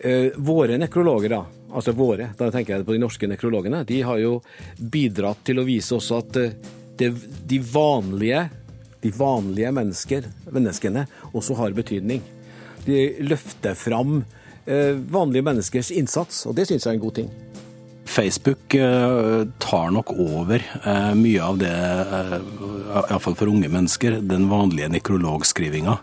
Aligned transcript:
Eh, 0.00 0.26
våre 0.36 0.78
nekrologer, 0.78 1.28
da, 1.28 1.44
altså 1.74 1.92
våre, 1.92 2.30
da 2.38 2.52
tenker 2.54 2.76
jeg 2.76 2.86
på 2.86 2.94
de 2.94 3.02
norske 3.02 3.26
nekrologene, 3.26 3.82
de 3.84 3.98
har 4.06 4.20
jo 4.22 4.36
bidratt 4.78 5.40
til 5.48 5.58
å 5.58 5.66
vise 5.66 5.96
også 5.96 6.20
at 6.22 6.38
eh, 6.38 6.52
det, 7.00 7.08
de 7.50 7.58
vanlige, 7.58 8.44
de 9.02 9.10
vanlige 9.18 9.72
mennesker, 9.74 10.28
menneskene 10.54 11.02
også 11.32 11.56
har 11.58 11.74
betydning. 11.74 12.22
De 12.86 13.00
løfter 13.26 13.74
fram 13.78 14.20
eh, 14.70 14.94
vanlige 14.94 15.48
menneskers 15.50 15.90
innsats, 15.90 16.44
og 16.46 16.54
det 16.54 16.68
syns 16.70 16.86
jeg 16.86 16.94
er 16.94 17.00
en 17.00 17.06
god 17.08 17.18
ting. 17.18 17.34
Facebook 18.08 18.72
tar 19.60 19.90
nok 19.92 20.14
over 20.16 20.62
mye 21.14 21.42
av 21.44 21.58
det, 21.60 21.72
iallfall 22.88 23.36
for 23.36 23.52
unge 23.52 23.68
mennesker, 23.68 24.16
den 24.24 24.46
vanlige 24.48 24.88
nekrologskrivinga 24.94 25.98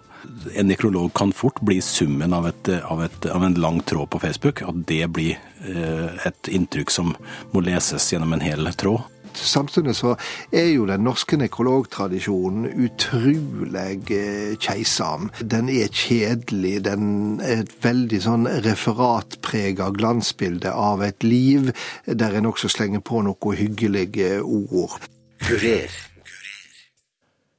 en 0.56 0.68
nekrolog 0.68 1.14
kan 1.14 1.34
fort 1.34 1.62
bli 1.62 1.82
summen 1.82 2.34
av, 2.34 2.48
et, 2.48 2.70
av, 2.84 3.04
et, 3.04 3.26
av, 3.32 3.44
en 3.44 3.58
lang 3.60 3.82
tråd 3.82 4.10
på 4.10 4.22
Facebook. 4.24 4.62
At 4.62 4.86
det 4.90 5.04
blir 5.14 5.36
eh, 5.66 6.28
et 6.28 6.52
inntrykk 6.52 6.94
som 6.94 7.16
må 7.54 7.66
leses 7.66 8.12
gjennom 8.14 8.36
en 8.36 8.46
hel 8.46 8.72
tråd. 8.78 9.04
Samtidig 9.36 9.96
så 9.96 10.14
er 10.56 10.70
jo 10.72 10.86
den 10.88 11.04
norske 11.04 11.38
nekrologtradisjonen 11.40 12.70
utrolig 12.86 14.12
eh, 14.16 14.56
keisam. 14.62 15.30
Den 15.42 15.70
er 15.70 15.92
kjedelig. 15.92 16.78
Den 16.88 17.42
er 17.44 17.66
et 17.66 17.76
veldig 17.84 18.22
sånn 18.24 18.50
referatprega 18.66 19.92
glansbilde 19.96 20.72
av 20.72 21.04
et 21.06 21.28
liv 21.28 21.72
der 22.08 22.40
en 22.40 22.52
også 22.54 22.72
slenger 22.72 23.04
på 23.06 23.26
noen 23.28 23.60
hyggelige 23.60 24.40
ord. 24.42 25.10
Kurer. 25.44 25.92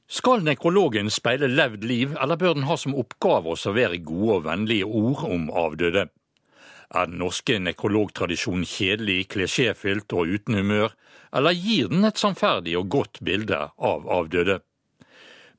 Skal 0.07 0.45
nekrologen 0.47 1.09
speile 1.11 1.49
levd 1.51 1.83
liv, 1.83 2.13
eller 2.15 2.39
bør 2.39 2.53
den 2.55 2.67
ha 2.69 2.77
som 2.79 2.95
oppgave 2.95 3.51
å 3.51 3.59
servere 3.59 3.99
gode 3.99 4.37
og 4.37 4.45
vennlige 4.45 4.87
ord 4.87 5.25
om 5.27 5.49
avdøde? 5.51 6.05
Er 6.95 7.09
den 7.09 7.19
norske 7.19 7.57
nekrologtradisjonen 7.59 8.63
kjedelig, 8.63 9.25
klisjéfylt 9.33 10.13
og 10.15 10.31
uten 10.31 10.55
humør, 10.55 10.93
eller 11.35 11.51
gir 11.51 11.91
den 11.91 12.07
et 12.07 12.21
sannferdig 12.21 12.77
og 12.79 12.87
godt 12.93 13.19
bilde 13.19 13.59
av 13.75 14.07
avdøde? 14.07 14.61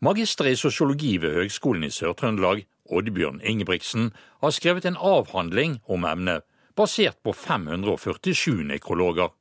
Magister 0.00 0.48
i 0.48 0.56
sosiologi 0.56 1.18
ved 1.20 1.36
Høgskolen 1.36 1.84
i 1.84 1.92
Sør-Trøndelag, 1.92 2.62
Oddbjørn 2.88 3.42
Ingebrigtsen, 3.44 4.14
har 4.40 4.54
skrevet 4.56 4.88
en 4.88 4.96
avhandling 4.96 5.82
om 5.92 6.06
emnet, 6.08 6.46
basert 6.78 7.18
på 7.20 7.34
547 7.36 8.64
nekrologer. 8.70 9.34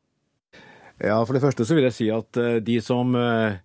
Ja, 0.99 1.21
For 1.23 1.37
det 1.37 1.45
første 1.45 1.63
så 1.63 1.77
vil 1.77 1.87
jeg 1.87 1.95
si 1.95 2.09
at 2.11 2.39
eh, 2.41 2.57
de 2.59 2.79
som 2.81 3.15
eh, 3.15 3.61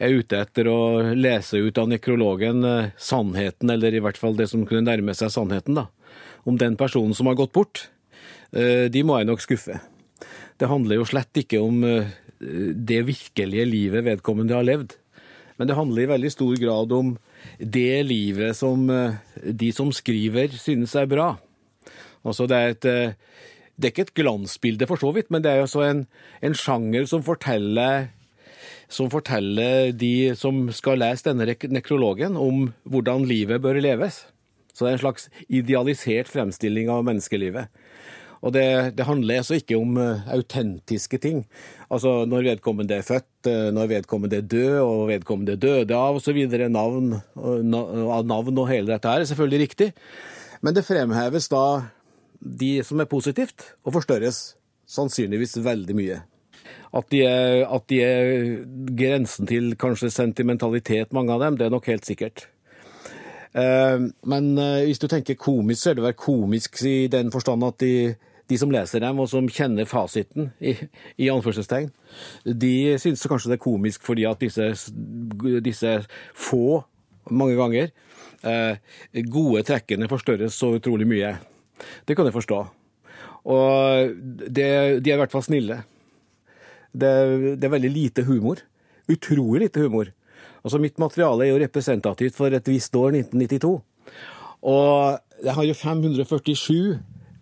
er 0.00 0.14
ute 0.16 0.40
etter 0.44 0.68
å 0.70 0.78
lese 1.16 1.60
ut 1.60 1.78
av 1.80 1.90
nekrologen 1.90 2.64
eh, 2.66 2.92
sannheten, 3.00 3.72
eller 3.72 3.94
i 3.94 4.02
hvert 4.04 4.20
fall 4.20 4.36
det 4.38 4.48
som 4.50 4.64
kunne 4.68 4.86
nærme 4.86 5.14
seg 5.16 5.32
sannheten, 5.34 5.78
da, 5.78 5.88
om 6.48 6.58
den 6.60 6.78
personen 6.80 7.16
som 7.16 7.28
har 7.30 7.38
gått 7.38 7.54
bort, 7.56 7.86
eh, 8.52 8.88
de 8.92 9.04
må 9.06 9.18
jeg 9.18 9.30
nok 9.30 9.44
skuffe. 9.44 9.80
Det 10.60 10.70
handler 10.70 11.00
jo 11.00 11.08
slett 11.08 11.42
ikke 11.42 11.62
om 11.62 11.82
eh, 11.88 12.12
det 12.40 13.02
virkelige 13.08 13.68
livet 13.68 14.06
vedkommende 14.08 14.56
har 14.58 14.66
levd, 14.66 14.96
men 15.58 15.68
det 15.68 15.76
handler 15.78 16.04
i 16.04 16.10
veldig 16.10 16.32
stor 16.32 16.56
grad 16.58 16.94
om 16.96 17.12
det 17.58 18.02
livet 18.06 18.56
som 18.56 18.86
de 18.88 19.68
som 19.74 19.90
skriver, 19.94 20.54
synes 20.58 20.94
er 20.98 21.10
bra. 21.10 21.34
Altså 22.26 22.48
det 22.50 22.58
er 22.58 22.72
et 22.72 22.86
det 23.82 23.88
er 23.88 23.92
ikke 23.92 24.04
et 24.08 24.18
glansbilde 24.20 24.86
for 24.86 25.00
så 25.00 25.12
vidt, 25.14 25.30
men 25.32 25.42
det 25.44 25.52
er 25.52 25.62
altså 25.64 25.84
en, 25.86 26.02
en 26.44 26.56
sjanger 26.56 27.06
som 27.10 27.24
forteller 27.26 28.10
som 28.92 29.08
forteller 29.12 29.92
de 29.96 30.32
som 30.38 30.66
skal 30.74 31.00
lese 31.00 31.30
denne 31.30 31.56
nekrologen, 31.72 32.36
om 32.36 32.68
hvordan 32.84 33.24
livet 33.28 33.62
bør 33.64 33.80
leves. 33.80 34.26
Så 34.72 34.84
det 34.84 34.90
er 34.90 34.98
en 34.98 35.04
slags 35.06 35.28
idealisert 35.48 36.30
fremstilling 36.32 36.90
av 36.92 37.04
menneskelivet. 37.08 37.72
Og 38.42 38.50
det, 38.56 38.96
det 38.98 39.06
handler 39.06 39.38
altså 39.38 39.56
ikke 39.60 39.78
om 39.78 39.94
uh, 40.00 40.24
autentiske 40.34 41.20
ting. 41.22 41.44
Altså 41.94 42.24
når 42.26 42.48
vedkommende 42.48 42.96
er 42.98 43.06
født, 43.06 43.28
uh, 43.46 43.68
når 43.74 43.92
vedkommende 43.92 44.40
er 44.40 44.48
død, 44.50 44.78
og 44.82 45.02
vedkommende 45.12 45.56
døde 45.62 45.94
av 45.94 46.18
osv. 46.18 46.40
Navn, 46.66 47.14
av 47.38 48.26
navn 48.26 48.58
og 48.58 48.70
hele 48.72 48.90
dette 48.90 49.12
her 49.12 49.22
er 49.22 49.30
selvfølgelig 49.30 49.62
riktig. 49.68 49.92
Men 50.62 50.74
det 50.74 50.86
fremheves 50.88 51.46
da 51.52 51.64
de 52.42 52.74
som 52.82 52.98
er 52.98 53.10
positivt, 53.10 53.72
og 53.86 53.94
forstørres 54.00 54.42
sannsynligvis 54.90 55.60
veldig 55.62 55.96
mye. 55.96 56.18
At 56.92 57.08
de, 57.12 57.22
er, 57.24 57.62
at 57.72 57.86
de 57.88 58.00
er 58.04 58.42
grensen 58.98 59.48
til 59.48 59.72
kanskje 59.80 60.10
sentimentalitet, 60.12 61.12
mange 61.16 61.32
av 61.32 61.40
dem, 61.40 61.56
det 61.56 61.66
er 61.66 61.72
nok 61.72 61.88
helt 61.88 62.04
sikkert. 62.04 62.46
Eh, 63.52 64.04
men 64.28 64.50
eh, 64.58 64.82
hvis 64.88 65.00
du 65.00 65.08
tenker 65.08 65.40
komisk, 65.40 65.82
så 65.82 65.92
er 65.92 65.98
det 65.98 66.06
vel 66.06 66.18
komisk 66.18 66.82
i 66.88 67.06
den 67.12 67.32
forstand 67.32 67.64
at 67.66 67.80
de, 67.80 68.14
de 68.48 68.58
som 68.60 68.72
leser 68.72 69.04
dem, 69.04 69.20
og 69.20 69.28
som 69.32 69.48
kjenner 69.48 69.88
fasiten, 69.88 70.52
i, 70.60 70.74
i 71.20 71.30
anførselstegn, 71.32 71.90
de 72.44 72.74
synes 73.00 73.24
kanskje 73.28 73.52
det 73.52 73.58
er 73.58 73.64
komisk 73.64 74.04
fordi 74.04 74.26
at 74.28 74.40
disse, 74.40 74.72
disse 75.64 75.96
få, 76.34 76.82
mange 77.30 77.56
ganger, 77.56 77.92
eh, 78.44 78.76
gode 79.32 79.64
trekkene 79.68 80.10
forstørres 80.10 80.56
så 80.58 80.74
utrolig 80.76 81.08
mye. 81.08 81.36
Det 82.08 82.16
kan 82.16 82.28
jeg 82.28 82.36
forstå. 82.36 82.60
Og 83.52 84.12
det, 84.22 84.68
de 85.02 85.10
er 85.10 85.16
i 85.16 85.20
hvert 85.20 85.32
fall 85.32 85.44
snille. 85.44 85.82
Det, 86.92 87.12
det, 87.56 87.64
er 87.64 87.72
veldig 87.72 87.92
lite 87.92 88.24
humor. 88.28 88.60
Utrolig 89.10 89.66
lite 89.66 89.84
humor. 89.84 90.12
Altså 90.62 90.78
Mitt 90.78 91.00
materiale 91.02 91.46
er 91.46 91.52
jo 91.52 91.62
representativt 91.62 92.36
for 92.36 92.54
et 92.54 92.68
visst 92.68 92.94
år, 92.96 93.16
1992. 93.16 93.72
Og 94.62 95.42
jeg 95.42 95.56
har 95.56 95.66
jo 95.66 95.74
547 95.74 96.74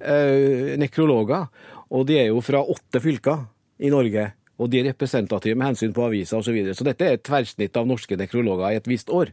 eh, 0.01 0.77
nekrologer, 0.81 1.49
og 1.91 2.07
de 2.09 2.21
er 2.21 2.31
jo 2.31 2.41
fra 2.45 2.63
åtte 2.63 3.03
fylker 3.03 3.45
i 3.83 3.91
Norge. 3.93 4.31
Og 4.61 4.71
de 4.71 4.81
er 4.81 4.91
representative 4.91 5.57
med 5.57 5.73
hensyn 5.73 5.93
på 5.97 6.05
aviser 6.05 6.39
osv. 6.39 6.49
Så, 6.49 6.55
videre. 6.55 6.77
så 6.77 6.87
dette 6.87 7.07
er 7.07 7.17
et 7.17 7.25
tverrsnitt 7.25 7.77
av 7.77 7.89
norske 7.89 8.17
nekrologer 8.17 8.73
i 8.73 8.81
et 8.81 8.89
visst 8.89 9.13
år. 9.13 9.33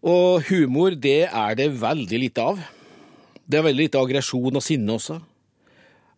Og 0.00 0.46
humor, 0.48 0.94
det 0.96 1.28
er 1.28 1.56
det 1.58 1.70
veldig 1.80 2.20
lite 2.22 2.46
av. 2.52 2.62
Det 3.50 3.58
er 3.58 3.66
veldig 3.66 3.86
lite 3.86 4.00
aggresjon 4.00 4.58
og 4.58 4.64
sinne 4.64 4.96
også. 4.96 5.18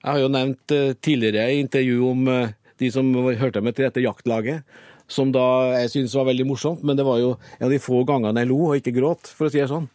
Jeg 0.02 0.10
har 0.10 0.20
jo 0.20 0.32
nevnt 0.34 0.74
eh, 0.74 0.94
tidligere 0.98 1.46
i 1.52 1.60
intervju 1.62 1.98
om 2.08 2.28
eh, 2.28 2.54
de 2.82 2.90
som 2.94 3.08
hørte 3.14 3.62
meg 3.64 3.76
til 3.76 3.88
dette 3.88 4.04
jaktlaget. 4.04 4.66
Som 5.10 5.32
da 5.34 5.44
jeg 5.74 5.90
syntes 5.92 6.14
var 6.16 6.28
veldig 6.30 6.46
morsomt, 6.48 6.84
men 6.86 6.96
det 6.96 7.04
var 7.04 7.18
jo 7.20 7.32
en 7.58 7.66
av 7.66 7.72
de 7.74 7.80
få 7.82 8.00
gangene 8.08 8.44
jeg 8.44 8.48
lo 8.48 8.58
og 8.68 8.78
ikke 8.78 8.94
gråt, 8.96 9.28
for 9.34 9.48
å 9.48 9.52
si 9.52 9.60
det 9.60 9.68
sånn. 9.68 9.88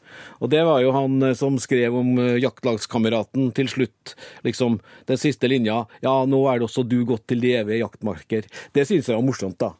Og 0.43 0.51
det 0.51 0.61
var 0.67 0.83
jo 0.83 0.91
han 0.93 1.15
eh, 1.25 1.37
som 1.37 1.57
skrev 1.61 1.95
om 1.97 2.11
eh, 2.21 2.35
jaktlagskameraten 2.43 3.49
til 3.57 3.71
slutt, 3.71 4.13
liksom 4.45 4.77
den 5.09 5.21
siste 5.21 5.49
linja. 5.49 5.85
Ja, 6.05 6.19
nå 6.29 6.43
er 6.51 6.59
det 6.59 6.67
også 6.67 6.85
du 6.85 6.99
gått 7.07 7.25
til 7.31 7.41
de 7.41 7.55
evige 7.61 7.81
jaktmarker. 7.81 8.49
Det 8.75 8.85
synes 8.85 9.09
jeg 9.09 9.17
var 9.17 9.25
morsomt, 9.25 9.57
da. 9.63 9.73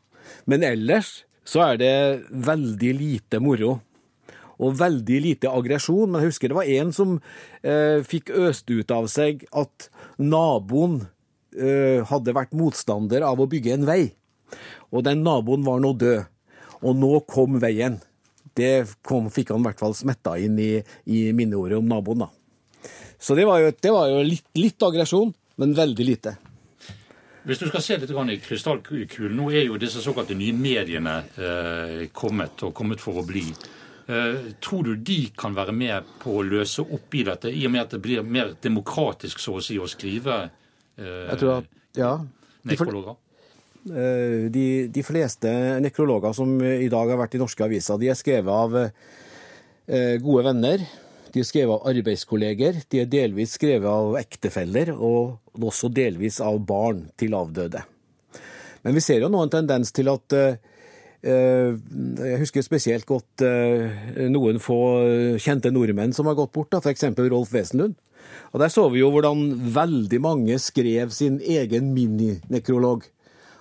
Men 0.49 0.65
ellers 0.65 1.21
så 1.47 1.63
er 1.69 1.79
det 1.79 1.93
veldig 2.31 2.93
lite 2.97 3.41
moro. 3.43 3.77
Og 4.57 4.79
veldig 4.79 5.19
lite 5.21 5.51
aggresjon. 5.53 6.09
Men 6.09 6.23
jeg 6.23 6.33
husker 6.33 6.51
det 6.51 6.57
var 6.57 6.71
en 6.79 6.95
som 6.95 7.19
eh, 7.61 8.01
fikk 8.03 8.33
øst 8.35 8.71
ut 8.73 8.91
av 8.93 9.07
seg 9.11 9.45
at 9.55 9.87
naboen 10.17 11.05
hadde 11.57 12.35
vært 12.37 12.53
motstander 12.57 13.25
av 13.25 13.39
å 13.41 13.47
bygge 13.49 13.73
en 13.73 13.87
vei. 13.87 14.01
Og 14.93 15.03
den 15.07 15.23
naboen 15.25 15.65
var 15.65 15.81
nå 15.83 15.93
død. 15.97 16.27
Og 16.85 16.97
nå 16.97 17.11
kom 17.29 17.57
veien. 17.61 17.97
Det 18.57 18.87
kom, 19.05 19.29
fikk 19.33 19.51
han 19.53 19.61
i 19.61 19.69
hvert 19.69 19.81
fall 19.81 19.95
smetta 19.97 20.35
inn 20.41 20.57
i, 20.61 20.71
i 21.13 21.27
minneordet 21.35 21.77
om 21.77 21.89
naboen, 21.89 22.25
da. 22.25 22.29
Så 23.19 23.35
det 23.37 23.45
var 23.49 23.61
jo, 23.61 23.71
det 23.73 23.93
var 23.93 24.09
jo 24.11 24.21
litt, 24.25 24.45
litt, 24.57 24.81
aggresjon, 24.83 25.33
men 25.61 25.73
veldig 25.77 26.05
lite. 26.05 26.35
Hvis 27.47 27.61
du 27.61 27.67
skal 27.69 27.81
se 27.81 27.97
litt 28.01 28.11
i 28.11 28.37
krystallkulen, 28.43 29.35
nå 29.37 29.49
er 29.53 29.67
jo 29.69 29.79
disse 29.81 30.01
såkalte 30.03 30.35
nye 30.37 30.53
mediene 30.53 31.15
eh, 31.37 32.01
kommet, 32.13 32.61
og 32.67 32.75
kommet 32.77 33.01
for 33.01 33.21
å 33.21 33.25
bli. 33.25 33.45
Eh, 34.07 34.51
tror 34.61 34.83
du 34.83 34.95
de 34.95 35.19
kan 35.37 35.55
være 35.55 35.73
med 35.73 36.11
på 36.21 36.37
å 36.37 36.45
løse 36.45 36.83
opp 36.83 37.15
i 37.15 37.23
dette, 37.27 37.49
i 37.49 37.65
og 37.65 37.73
med 37.73 37.85
at 37.85 37.95
det 37.95 38.01
blir 38.03 38.25
mer 38.25 38.53
demokratisk 38.61 39.41
så 39.41 39.57
å 39.57 39.63
si 39.63 39.79
å 39.79 39.89
skrive 39.89 40.47
jeg 40.97 41.39
tror 41.39 41.55
at, 41.59 41.71
ja. 41.97 42.11
Nekrologer? 42.67 43.17
Eh, 43.87 44.47
de, 44.51 44.87
de, 44.91 45.03
fleste 45.05 45.49
nekrologer 45.83 46.33
som 46.35 46.57
i 46.59 46.89
dag 46.91 47.11
har 47.11 47.19
vært 47.21 47.37
i 47.37 47.41
norske 47.41 47.63
aviser, 47.63 47.99
de 48.01 48.09
er 48.11 48.19
skrevet 48.19 48.51
av 48.51 48.77
eh, 48.81 50.15
gode 50.23 50.47
venner. 50.49 50.83
De 51.31 51.43
er 51.43 51.47
skrevet 51.47 51.75
av 51.75 51.91
arbeidskolleger. 51.91 52.81
De 52.91 53.03
er 53.03 53.11
delvis 53.11 53.55
skrevet 53.57 53.87
av 53.87 54.17
ektefeller, 54.19 54.93
og 54.95 55.37
også 55.57 55.91
delvis 55.93 56.41
av 56.43 56.59
barn 56.67 57.05
til 57.19 57.35
avdøde. 57.37 57.83
Men 58.83 58.95
vi 58.95 59.03
ser 59.03 59.23
jo 59.23 59.31
nå 59.31 59.43
en 59.43 59.53
tendens 59.53 59.91
til 59.95 60.09
at 60.11 60.35
eh, 60.37 60.57
jeg 61.27 62.41
husker 62.43 62.63
spesielt 62.63 63.07
godt 63.09 63.41
noen 64.29 64.59
få 64.63 64.77
kjente 65.41 65.71
nordmenn 65.73 66.13
som 66.15 66.29
har 66.29 66.37
gått 66.37 66.53
bort, 66.55 66.77
f.eks. 66.77 67.07
Rolf 67.17 67.51
Wesenlund. 67.51 67.97
Og 68.53 68.59
Der 68.63 68.71
så 68.73 68.87
vi 68.89 69.03
jo 69.03 69.11
hvordan 69.13 69.51
veldig 69.75 70.21
mange 70.23 70.57
skrev 70.59 71.11
sin 71.13 71.39
egen 71.39 71.93
mininekrolog. 71.93 73.05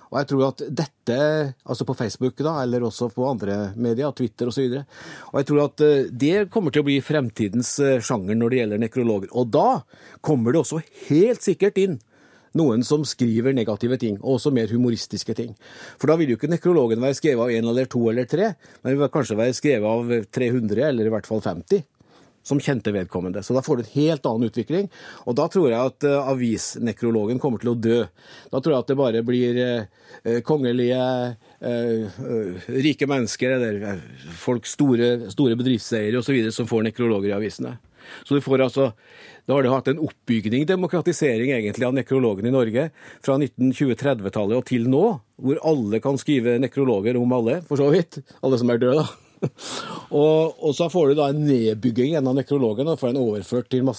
Og 0.07 0.19
jeg 0.21 0.27
tror 0.29 0.43
at 0.47 0.61
dette, 0.71 1.19
altså 1.67 1.85
på 1.87 1.95
Facebook 1.97 2.37
da, 2.39 2.61
eller 2.63 2.85
også 2.87 3.09
på 3.11 3.27
andre 3.27 3.73
medier, 3.75 4.13
Twitter 4.15 4.47
osv. 4.47 4.63
Og, 4.63 4.77
så 4.77 5.31
og 5.33 5.39
jeg 5.41 5.47
tror 5.49 5.63
at 5.65 5.83
eh, 5.83 6.11
det 6.11 6.35
kommer 6.53 6.71
til 6.71 6.85
å 6.85 6.87
bli 6.87 7.01
fremtidens 7.03 7.73
eh, 7.83 7.99
sjanger 7.99 8.39
når 8.39 8.53
det 8.53 8.61
gjelder 8.61 8.83
nekrologer. 8.85 9.33
Og 9.35 9.51
da 9.51 9.81
kommer 10.23 10.55
det 10.55 10.63
også 10.63 10.79
helt 11.09 11.43
sikkert 11.43 11.81
inn 11.83 11.99
noen 12.57 12.81
som 12.87 13.03
skriver 13.05 13.53
negative 13.53 13.99
ting, 14.01 14.15
og 14.23 14.37
også 14.37 14.53
mer 14.55 14.71
humoristiske 14.71 15.35
ting. 15.37 15.51
For 15.99 16.09
da 16.09 16.15
vil 16.17 16.31
jo 16.31 16.39
ikke 16.39 16.49
nekrologen 16.49 17.03
være 17.03 17.19
skrevet 17.19 17.43
av 17.43 17.53
én 17.53 17.67
eller 17.69 17.91
to 17.91 18.01
eller 18.09 18.25
tre, 18.29 18.53
men 18.81 18.97
vil 18.97 19.11
kanskje 19.13 19.37
være 19.37 19.57
skrevet 19.59 19.91
av 19.91 20.31
300, 20.33 20.87
eller 20.87 21.09
i 21.09 21.13
hvert 21.13 21.29
fall 21.29 21.43
50 21.43 21.83
som 22.47 22.61
kjente 22.63 22.93
vedkommende. 22.95 23.43
Så 23.43 23.55
da 23.55 23.63
får 23.65 23.77
du 23.77 23.83
en 23.83 23.93
helt 23.93 24.27
annen 24.29 24.47
utvikling. 24.47 24.87
Og 25.27 25.35
da 25.37 25.47
tror 25.51 25.69
jeg 25.71 25.91
at 25.91 26.07
uh, 26.07 26.29
avisnekrologen 26.31 27.41
kommer 27.43 27.61
til 27.61 27.73
å 27.73 27.77
dø. 27.77 27.99
Da 28.53 28.61
tror 28.61 28.75
jeg 28.75 28.85
at 28.85 28.91
det 28.93 28.99
bare 28.99 29.23
blir 29.27 29.59
uh, 29.59 30.39
kongelige, 30.47 31.01
uh, 31.61 32.21
rike 32.87 33.09
mennesker 33.09 33.57
eller 33.57 34.01
folk 34.39 34.69
store, 34.69 35.31
store 35.33 35.59
bedriftseiere 35.59 36.23
osv. 36.23 36.39
som 36.55 36.69
får 36.69 36.87
nekrologer 36.89 37.33
i 37.33 37.37
avisene. 37.37 37.77
Så 38.23 38.37
du 38.37 38.43
får 38.43 38.63
altså 38.69 38.91
da 39.47 39.55
har 39.55 39.63
det 39.63 39.71
hatt 39.71 39.87
en 39.87 40.01
oppbygning, 40.03 40.65
demokratisering 40.67 41.53
egentlig, 41.55 41.85
av 41.87 41.93
nekrologen 41.95 42.49
i 42.49 42.51
Norge 42.51 42.89
fra 43.23 43.37
1920-30-tallet 43.39 44.59
og 44.59 44.65
til 44.67 44.89
nå, 44.91 45.03
hvor 45.39 45.61
alle 45.63 46.01
kan 46.03 46.19
skrive 46.19 46.57
nekrologer 46.59 47.15
om 47.15 47.31
alle, 47.37 47.61
for 47.69 47.79
så 47.79 47.87
vidt. 47.93 48.19
Alle 48.43 48.59
som 48.59 48.73
er 48.73 48.83
døde, 48.83 49.05
da. 49.05 49.26
Og, 50.21 50.57
og, 50.63 50.71
så 50.75 50.89
får 50.89 51.09
du 51.09 51.19
da 51.19 51.29
en 51.31 51.43
nedbygging 51.45 52.17
av 52.19 52.35
nekrologen 52.37 52.89
og 52.89 52.99
får 52.99 53.13
den 53.13 53.21
overført 53.21 53.69
til, 53.71 53.89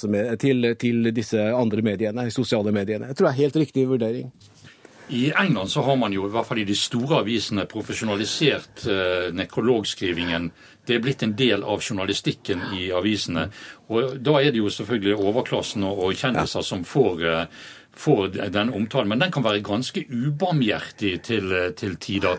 til, 0.40 0.70
til, 0.78 1.10
disse 1.14 1.48
andre 1.54 1.84
mediene, 1.84 2.28
sosiale 2.34 2.74
mediene. 2.74 3.10
Jeg 3.10 3.18
tror 3.18 3.28
det 3.28 3.34
er 3.34 3.42
helt 3.44 3.60
riktig 3.64 3.88
vurdering. 3.90 4.32
I 5.08 5.32
England 5.32 5.70
så 5.72 5.82
har 5.82 5.96
man 5.96 6.12
jo 6.12 6.26
i 6.26 6.32
hvert 6.32 6.44
fall 6.44 6.58
i 6.60 6.66
de 6.68 6.76
store 6.76 7.22
avisene 7.22 7.64
profesjonalisert 7.68 8.84
eh, 8.92 9.30
nekrologskrivingen. 9.32 10.50
Det 10.84 10.98
er 10.98 11.04
blitt 11.04 11.24
en 11.24 11.32
del 11.36 11.64
av 11.64 11.80
journalistikken 11.80 12.66
i 12.76 12.90
avisene. 12.92 13.46
Og 13.88 14.18
Da 14.20 14.36
er 14.42 14.52
det 14.52 14.60
jo 14.60 14.72
selvfølgelig 14.72 15.16
overklassen 15.16 15.86
og, 15.88 16.02
og 16.04 16.12
kjendiser 16.12 16.60
ja. 16.60 16.68
som 16.68 16.84
får, 16.84 17.24
eh, 17.24 17.66
får 17.96 18.36
den 18.52 18.74
omtalen. 18.76 19.08
Men 19.08 19.24
den 19.24 19.32
kan 19.32 19.46
være 19.48 19.64
ganske 19.64 20.04
ubarmhjertig 20.12 21.14
til, 21.24 21.52
eh, 21.56 21.70
til 21.72 21.96
tider. 21.96 22.36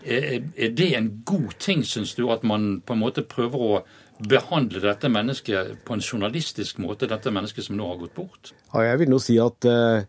Er, 0.00 0.70
det 0.76 0.92
en 0.96 1.10
god 1.28 1.58
ting, 1.60 1.82
syns 1.84 2.14
du, 2.16 2.24
at 2.32 2.44
man 2.46 2.80
på 2.86 2.96
en 2.96 3.02
måte 3.02 3.24
prøver 3.26 3.64
å 3.64 3.80
behandle 4.28 4.82
dette 4.84 5.08
mennesket 5.12 5.84
på 5.84 5.96
en 5.96 6.02
journalistisk 6.04 6.80
måte, 6.80 7.08
dette 7.08 7.32
mennesket 7.32 7.66
som 7.66 7.76
nå 7.76 7.88
har 7.88 8.00
gått 8.00 8.16
bort? 8.16 8.52
Ja, 8.72 8.84
jeg 8.90 9.02
vil 9.02 9.12
nå 9.12 9.20
si 9.22 9.36
at 9.40 9.68
eh, 9.68 10.04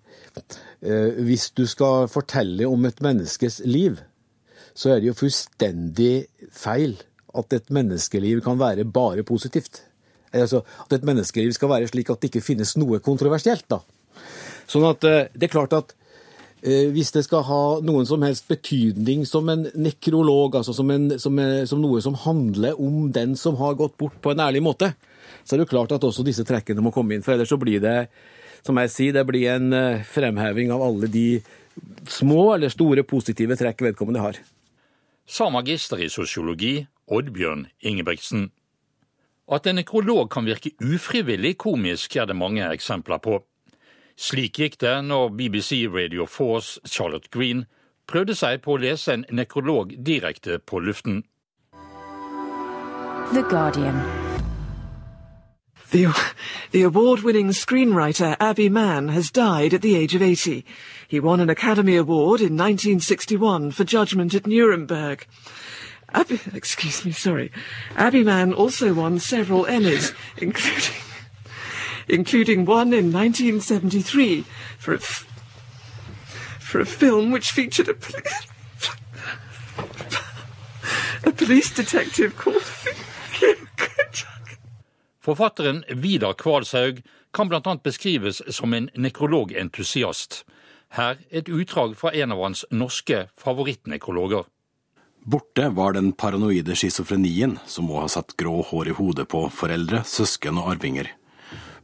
eh, 0.84 1.22
hvis 1.28 1.50
du 1.56 1.66
skal 1.70 2.10
fortelle 2.12 2.68
om 2.68 2.88
et 2.88 3.04
menneskes 3.04 3.62
liv, 3.68 4.02
så 4.74 4.94
er 4.94 5.02
det 5.02 5.12
jo 5.12 5.20
fullstendig 5.20 6.28
feil 6.56 6.98
at 7.38 7.56
et 7.56 7.72
menneskeliv 7.72 8.42
kan 8.44 8.60
være 8.60 8.88
bare 8.88 9.24
positivt. 9.28 9.84
Altså, 10.32 10.64
At 10.86 10.94
et 10.96 11.08
menneskeliv 11.08 11.52
skal 11.56 11.70
være 11.70 11.88
slik 11.92 12.10
at 12.10 12.22
det 12.22 12.32
ikke 12.32 12.46
finnes 12.46 12.78
noe 12.80 13.00
kontroversielt. 13.04 13.68
da. 13.70 13.82
Sånn 14.68 14.88
at 14.88 15.04
eh, 15.08 15.28
det 15.36 15.50
er 15.50 15.56
klart 15.56 15.76
at 15.76 15.96
hvis 16.62 17.10
det 17.16 17.24
skal 17.26 17.42
ha 17.48 17.62
noen 17.82 18.06
som 18.06 18.22
helst 18.22 18.46
betydning 18.52 19.24
som 19.26 19.48
en 19.50 19.64
nekrolog, 19.74 20.60
altså 20.60 20.76
som, 20.78 20.92
en, 20.94 21.08
som, 21.18 21.40
som, 21.66 21.82
noe 21.82 22.02
som 22.06 22.18
handler 22.22 22.78
om 22.78 23.08
den 23.14 23.34
som 23.40 23.58
har 23.58 23.80
gått 23.80 23.96
bort 23.98 24.20
på 24.22 24.34
en 24.34 24.44
ærlig 24.46 24.62
måte, 24.62 24.92
så 25.42 25.56
er 25.56 25.62
det 25.62 25.66
jo 25.66 25.72
klart 25.74 25.96
at 25.96 26.06
også 26.06 26.26
disse 26.28 26.46
trekkene 26.46 26.84
må 26.86 26.94
komme 26.94 27.16
inn. 27.16 27.26
For 27.26 27.34
ellers 27.34 27.50
så 27.50 27.58
blir 27.62 27.82
det, 27.82 28.12
som 28.66 28.78
jeg 28.78 28.94
sier, 28.94 29.18
det 29.18 29.26
blir 29.26 29.50
en 29.56 29.74
eh, 29.74 30.06
fremheving 30.06 30.70
av 30.74 30.86
alle 30.86 31.10
de 31.10 31.42
små 32.10 32.52
eller 32.56 32.70
store 32.70 33.06
positive 33.08 33.58
trekk 33.58 33.82
vedkommende 33.88 34.22
har. 34.22 34.40
Sa 35.26 35.50
magister 35.50 36.02
i 36.02 36.10
sosiologi 36.12 36.82
Oddbjørn 37.12 37.66
Ingebrigtsen. 37.88 38.50
At 39.52 39.68
en 39.68 39.80
nekrolog 39.82 40.30
kan 40.32 40.46
virke 40.48 40.72
ufrivillig 40.80 41.58
komisk, 41.60 42.16
er 42.16 42.30
det 42.30 42.38
mange 42.38 42.64
eksempler 42.72 43.20
på. 43.24 43.42
Slik 44.22 44.60
gikk 44.60 44.76
det 44.82 45.00
når 45.04 45.30
BBC 45.34 45.88
Radio 45.90 46.28
4s 46.30 46.78
Charlotte 46.86 47.30
Green 47.34 47.64
prøvde 48.06 48.36
seg 48.38 48.60
på 48.62 48.76
å 48.76 48.82
lese 48.84 49.16
en 49.16 49.24
nekrolog 49.34 49.96
direkte 49.98 50.60
på 50.60 50.78
luften. 50.78 51.24
The 53.34 53.42
Guardian. 53.50 53.98
The, 55.90 56.14
the 56.72 56.84
award-winning 56.84 57.50
screenwriter 57.50 58.36
Abby 58.40 58.70
Mann 58.70 59.10
has 59.10 59.32
died 59.32 59.74
at 59.74 59.82
the 59.82 59.96
age 59.96 60.14
of 60.14 60.22
80. 60.22 60.64
He 61.08 61.20
won 61.20 61.40
an 61.40 61.50
Academy 61.50 61.96
Award 61.96 62.42
in 62.42 62.56
1961 62.56 63.72
for 63.72 63.84
Judgment 63.84 64.36
at 64.36 64.46
Nuremberg. 64.46 65.26
Abby, 66.14 66.40
excuse 66.54 67.04
me, 67.04 67.12
sorry. 67.12 67.52
Abby 67.96 68.24
Mann 68.24 68.54
also 68.54 68.94
won 68.94 69.18
several 69.18 69.66
Emmys, 69.66 70.14
including 70.38 71.01
including 72.12 72.66
one 72.66 72.94
in 72.94 73.12
1973 73.14 74.44
for 74.78 74.94
a, 74.94 75.00
for 76.60 76.82
a 76.82 76.86
film 76.86 77.32
which 77.32 77.52
featured 77.52 77.88
a, 77.88 77.96
a 81.30 81.32
police 81.32 81.74
detective 81.74 82.36
called 82.38 82.64
Forfatteren 85.22 85.84
Vidar 85.90 86.34
Kvalshaug 86.34 87.02
kan 87.32 87.48
bl.a. 87.48 87.80
beskrives 87.84 88.42
som 88.56 88.74
en 88.74 88.90
nekrologentusiast. 88.96 90.46
Her 90.90 91.18
et 91.30 91.50
utdrag 91.50 91.94
fra 91.98 92.12
en 92.12 92.32
av 92.32 92.42
hans 92.42 92.66
norske 92.72 93.28
favorittnekrologer. 93.38 94.44
Borte 95.24 95.70
var 95.70 95.94
den 95.94 96.12
paranoide 96.18 96.76
schizofrenien 96.76 97.60
som 97.70 97.86
må 97.86 98.02
ha 98.02 98.10
satt 98.10 98.34
grå 98.34 98.64
hår 98.66 98.90
i 98.90 98.98
hodet 98.98 99.28
på 99.30 99.46
foreldre, 99.54 100.02
søsken 100.04 100.58
og 100.58 100.74
arvinger. 100.74 101.14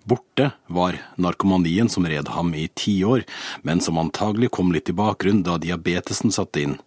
Borte 0.08 0.52
var 0.72 0.96
narkomanien 1.20 1.90
som 1.90 2.06
red 2.08 2.30
ham 2.32 2.54
i 2.56 2.68
tiår, 2.68 3.26
men 3.68 3.82
som 3.84 3.98
antagelig 4.00 4.54
kom 4.56 4.72
litt 4.72 4.88
i 4.88 4.96
bakgrunn 4.96 5.42
da 5.44 5.58
diabetesen 5.60 6.32
satte 6.32 6.64
inn, 6.64 6.78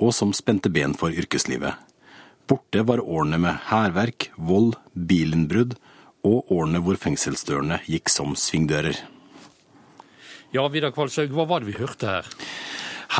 og 0.00 0.14
som 0.16 0.32
spente 0.32 0.72
ben 0.72 0.94
for 0.96 1.12
yrkeslivet. 1.12 1.76
Borte 2.48 2.86
var 2.88 3.02
årene 3.04 3.36
med 3.42 3.60
hærverk, 3.68 4.30
vold, 4.36 4.78
bilinnbrudd 4.94 5.76
og 6.24 6.48
årene 6.48 6.80
hvor 6.80 6.96
fengselsdørene 7.02 7.82
gikk 7.84 8.08
som 8.08 8.32
svingdører. 8.32 8.96
Ja, 10.56 10.64
Vidar 10.72 10.96
Kvalshaug, 10.96 11.36
hva 11.36 11.44
var 11.52 11.60
det 11.60 11.74
vi 11.74 11.78
hørte 11.78 12.08
her? 12.08 12.32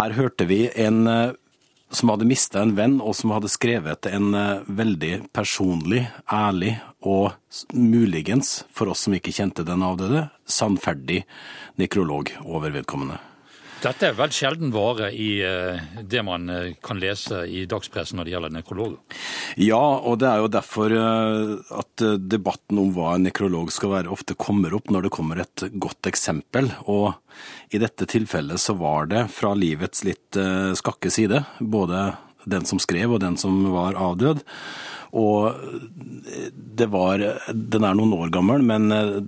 Her 0.01 0.17
hørte 0.17 0.49
vi 0.49 0.65
en 0.73 1.05
eh, 1.06 1.37
som 1.91 2.13
hadde 2.13 2.29
mista 2.29 2.63
en 2.63 2.75
venn, 2.79 2.99
og 3.03 3.17
som 3.19 3.32
hadde 3.35 3.51
skrevet 3.51 4.06
en 4.11 4.35
uh, 4.35 4.67
veldig 4.67 5.32
personlig, 5.35 6.05
ærlig 6.31 6.77
og 7.01 7.32
muligens, 7.75 8.61
for 8.70 8.93
oss 8.93 9.06
som 9.06 9.17
ikke 9.17 9.35
kjente 9.35 9.67
den 9.67 9.82
avdøde, 9.87 10.29
sannferdig 10.47 11.25
nekrolog 11.81 12.35
over 12.44 12.75
vedkommende. 12.75 13.19
Dette 13.81 14.10
er 14.10 14.17
vel 14.19 14.32
sjelden 14.34 14.72
vare 14.75 15.08
i 15.17 15.41
uh, 15.41 15.81
det 16.05 16.20
man 16.27 16.51
uh, 16.53 16.72
kan 16.84 17.01
lese 17.01 17.43
i 17.49 17.65
dagspressen 17.70 18.20
når 18.20 18.29
det 18.29 18.34
gjelder 18.34 18.55
nekrologer? 18.55 19.19
Ja, 19.60 19.81
og 19.81 20.19
det 20.20 20.29
er 20.31 20.43
jo 20.43 20.51
derfor 20.53 20.93
at 20.94 22.05
debatten 22.31 22.79
om 22.81 22.93
hva 22.94 23.17
en 23.17 23.25
nekrolog 23.27 23.72
skal 23.75 23.94
være, 23.94 24.13
ofte 24.13 24.37
kommer 24.39 24.75
opp 24.77 24.93
når 24.93 25.06
det 25.06 25.13
kommer 25.15 25.43
et 25.43 25.65
godt 25.82 26.06
eksempel. 26.10 26.70
Og 26.93 27.17
i 27.75 27.81
dette 27.82 28.06
tilfellet 28.10 28.63
så 28.63 28.77
var 28.79 29.10
det 29.10 29.27
fra 29.34 29.53
livets 29.58 30.05
litt 30.06 30.39
skakke 30.79 31.10
side, 31.13 31.43
både 31.58 32.13
den 32.44 32.65
som 32.69 32.81
skrev 32.81 33.17
og 33.17 33.20
den 33.25 33.37
som 33.41 33.65
var 33.72 33.99
avdød. 33.99 34.44
Og 35.10 35.55
det 36.55 36.87
var 36.87 37.19
Den 37.53 37.84
er 37.84 37.96
noen 37.99 38.15
år 38.15 38.31
gammel, 38.31 38.63
men 38.63 38.93
eh, 38.94 39.19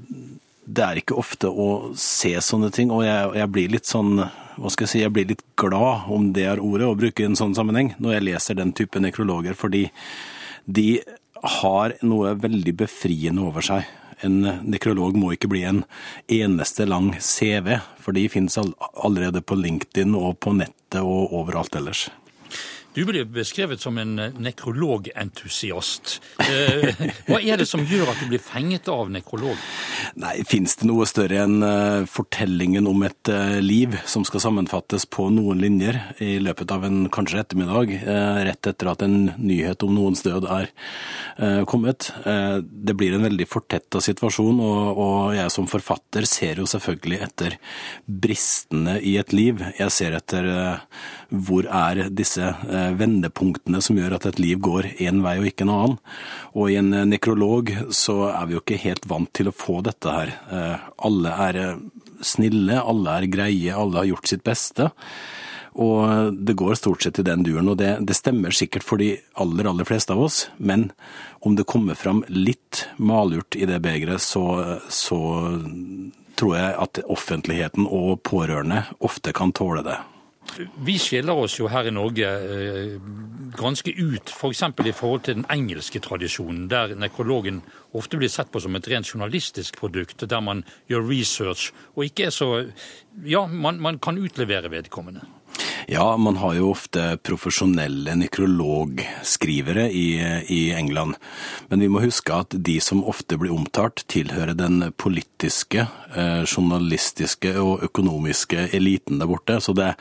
det 0.63 0.85
er 0.85 1.01
ikke 1.01 1.19
ofte 1.19 1.51
å 1.51 1.93
se 1.99 2.37
sånne 2.41 2.71
ting. 2.75 2.93
Og 2.95 3.03
jeg, 3.05 3.33
jeg 3.41 3.51
blir 3.51 3.73
litt 3.75 3.89
sånn 3.91 4.23
hva 4.59 4.71
skal 4.73 4.87
jeg 4.87 4.93
si, 4.93 5.01
jeg 5.05 5.15
blir 5.15 5.31
litt 5.33 5.45
glad, 5.61 6.09
om 6.13 6.31
det 6.37 6.47
er 6.51 6.63
ordet, 6.63 6.89
å 6.89 6.99
bruke 6.99 7.25
i 7.25 7.29
en 7.31 7.39
sånn 7.39 7.57
sammenheng, 7.57 7.95
når 8.03 8.19
jeg 8.19 8.27
leser 8.29 8.59
den 8.59 8.75
type 8.77 9.01
nekrologer, 9.03 9.57
fordi 9.59 9.87
de 10.67 11.03
har 11.63 11.97
noe 12.07 12.37
veldig 12.39 12.77
befriende 12.85 13.43
over 13.43 13.65
seg 13.67 13.89
en 14.23 14.43
nekrolog 14.63 15.17
må 15.19 15.33
ikke 15.35 15.51
bli 15.51 15.65
en 15.67 15.83
eneste 16.31 16.87
lang 16.89 17.13
CV, 17.19 17.75
for 18.03 18.17
de 18.17 18.29
finnes 18.31 18.59
allerede 18.59 19.43
på 19.43 19.59
LinkedIn 19.59 20.15
og 20.19 20.39
på 20.43 20.55
nettet 20.57 21.03
og 21.03 21.35
overalt 21.43 21.79
ellers. 21.79 22.09
Du 22.93 23.07
blir 23.09 23.25
beskrevet 23.25 23.81
som 23.81 23.97
en 23.97 24.19
eh, 24.21 24.35
nekrologentusiast. 24.37 26.19
Eh, 26.45 27.07
hva 27.25 27.39
er 27.41 27.63
det 27.63 27.67
som 27.71 27.81
gjør 27.89 28.11
at 28.13 28.21
du 28.21 28.29
blir 28.29 28.43
fenget 28.43 28.91
av 28.93 29.09
nekrolog? 29.09 29.57
Nei, 30.21 30.35
Fins 30.49 30.77
det 30.81 30.89
noe 30.89 31.07
større 31.09 31.43
enn 31.45 31.63
eh, 31.67 32.07
fortellingen 32.11 32.89
om 32.91 33.05
et 33.07 33.31
liv 33.63 33.95
som 34.09 34.25
skal 34.27 34.43
sammenfattes 34.45 35.07
på 35.11 35.29
noen 35.33 35.61
linjer 35.63 35.99
i 36.23 36.37
løpet 36.43 36.73
av 36.75 36.87
en 36.87 37.05
kanskje 37.13 37.43
ettermiddag, 37.43 37.93
rett 38.47 38.69
etter 38.69 38.91
at 38.91 39.03
en 39.05 39.17
nyhet 39.39 39.83
om 39.87 39.93
noens 39.95 40.23
død 40.25 40.47
er 40.51 40.71
kommet? 41.69 42.11
Det 42.63 42.97
blir 42.99 43.15
en 43.17 43.27
veldig 43.27 43.47
fortetta 43.49 44.01
situasjon, 44.03 44.61
og 44.63 45.35
jeg 45.37 45.53
som 45.55 45.69
forfatter 45.71 46.27
ser 46.29 46.61
jo 46.63 46.69
selvfølgelig 46.69 47.21
etter 47.27 47.57
bristene 48.07 48.99
i 49.01 49.17
et 49.21 49.35
liv. 49.37 49.63
Jeg 49.79 49.95
ser 49.95 50.19
etter 50.19 50.49
hvor 51.31 51.69
er 51.71 52.09
disse 52.13 52.53
Eh, 52.73 52.93
vendepunktene 52.97 53.83
som 53.85 53.99
gjør 53.99 54.17
at 54.17 54.27
et 54.31 54.39
liv 54.41 54.61
går 54.63 54.89
én 55.03 55.21
vei 55.25 55.37
og 55.41 55.49
ikke 55.51 55.67
en 55.67 55.75
annen. 55.75 55.99
Og 56.57 56.71
i 56.71 56.79
en 56.81 56.93
eh, 56.97 57.09
nekrolog 57.09 57.73
så 57.95 58.31
er 58.31 58.49
vi 58.49 58.57
jo 58.57 58.63
ikke 58.63 58.81
helt 58.85 59.09
vant 59.11 59.31
til 59.37 59.51
å 59.51 59.57
få 59.57 59.81
dette 59.85 59.92
her. 60.07 60.33
Eh, 60.51 60.89
alle 60.97 61.37
er 61.49 61.61
snille, 62.23 62.81
alle 62.81 63.19
er 63.19 63.31
greie, 63.31 63.75
alle 63.75 64.01
har 64.01 64.11
gjort 64.13 64.31
sitt 64.31 64.45
beste. 64.47 64.91
Og 65.73 66.37
det 66.37 66.57
går 66.61 66.77
stort 66.77 67.03
sett 67.03 67.19
i 67.23 67.25
den 67.25 67.45
duren, 67.47 67.71
og 67.73 67.79
det, 67.81 67.95
det, 68.05 68.17
stemmer 68.19 68.53
sikkert 68.53 68.85
for 68.85 69.01
de 69.01 69.15
aller, 69.41 69.69
aller 69.69 69.89
fleste 69.89 70.13
av 70.13 70.21
oss. 70.21 70.49
Men 70.59 70.91
om 71.41 71.57
det 71.57 71.69
kommer 71.69 71.97
fram 71.97 72.21
litt 72.29 72.87
malurt 72.97 73.57
i 73.57 73.65
det 73.69 73.81
begeret, 73.85 74.21
så, 74.21 74.81
så 74.93 75.21
tror 76.37 76.57
jeg 76.59 76.77
at 76.77 77.03
offentligheten 77.09 77.89
og 77.89 78.21
pårørende 78.29 78.85
ofte 79.01 79.33
kan 79.37 79.55
tåle 79.57 79.85
det. 79.87 79.97
Vi 80.85 80.97
skiller 81.01 81.39
oss 81.45 81.59
jo 81.59 81.69
her 81.73 81.89
i 81.89 81.95
Norge 81.95 82.29
eh, 82.29 82.97
ganske 83.57 83.93
ut, 83.93 84.33
f.eks. 84.33 84.65
For 84.77 84.89
i 84.89 84.95
forhold 84.97 85.25
til 85.27 85.39
den 85.41 85.47
engelske 85.53 86.01
tradisjonen, 86.03 86.69
der 86.71 86.95
nekrologen 86.99 87.63
ofte 87.97 88.21
blir 88.21 88.33
sett 88.33 88.53
på 88.53 88.61
som 88.63 88.77
et 88.77 88.89
rent 88.89 89.09
journalistisk 89.09 89.79
produkt, 89.81 90.25
der 90.29 90.41
man 90.41 90.65
gjør 90.91 91.09
research 91.09 91.73
og 91.95 92.07
ikke 92.09 92.29
er 92.31 92.35
så 92.35 92.51
Ja, 93.29 93.47
man, 93.47 93.81
man 93.81 93.99
kan 93.99 94.17
utlevere 94.19 94.71
vedkommende. 94.71 95.21
Ja, 95.89 96.17
man 96.17 96.37
har 96.37 96.55
jo 96.55 96.71
ofte 96.73 97.17
profesjonelle 97.23 98.15
nekrologskrivere 98.19 99.89
i, 99.91 100.07
i, 100.47 100.61
England. 100.73 101.17
Men 101.69 101.83
vi 101.83 101.89
må 101.91 102.03
huske 102.05 102.35
at 102.35 102.55
de 102.55 102.79
som 102.81 103.03
ofte 103.09 103.39
blir 103.41 103.55
omtalt, 103.55 104.05
tilhører 104.13 104.55
den 104.59 104.93
politiske, 104.97 105.87
eh, 106.15 106.45
journalistiske 106.47 107.55
og 107.61 107.87
økonomiske 107.89 108.69
eliten 108.77 109.19
der 109.23 109.31
borte. 109.31 109.59
Så 109.61 109.75
det, 109.77 109.93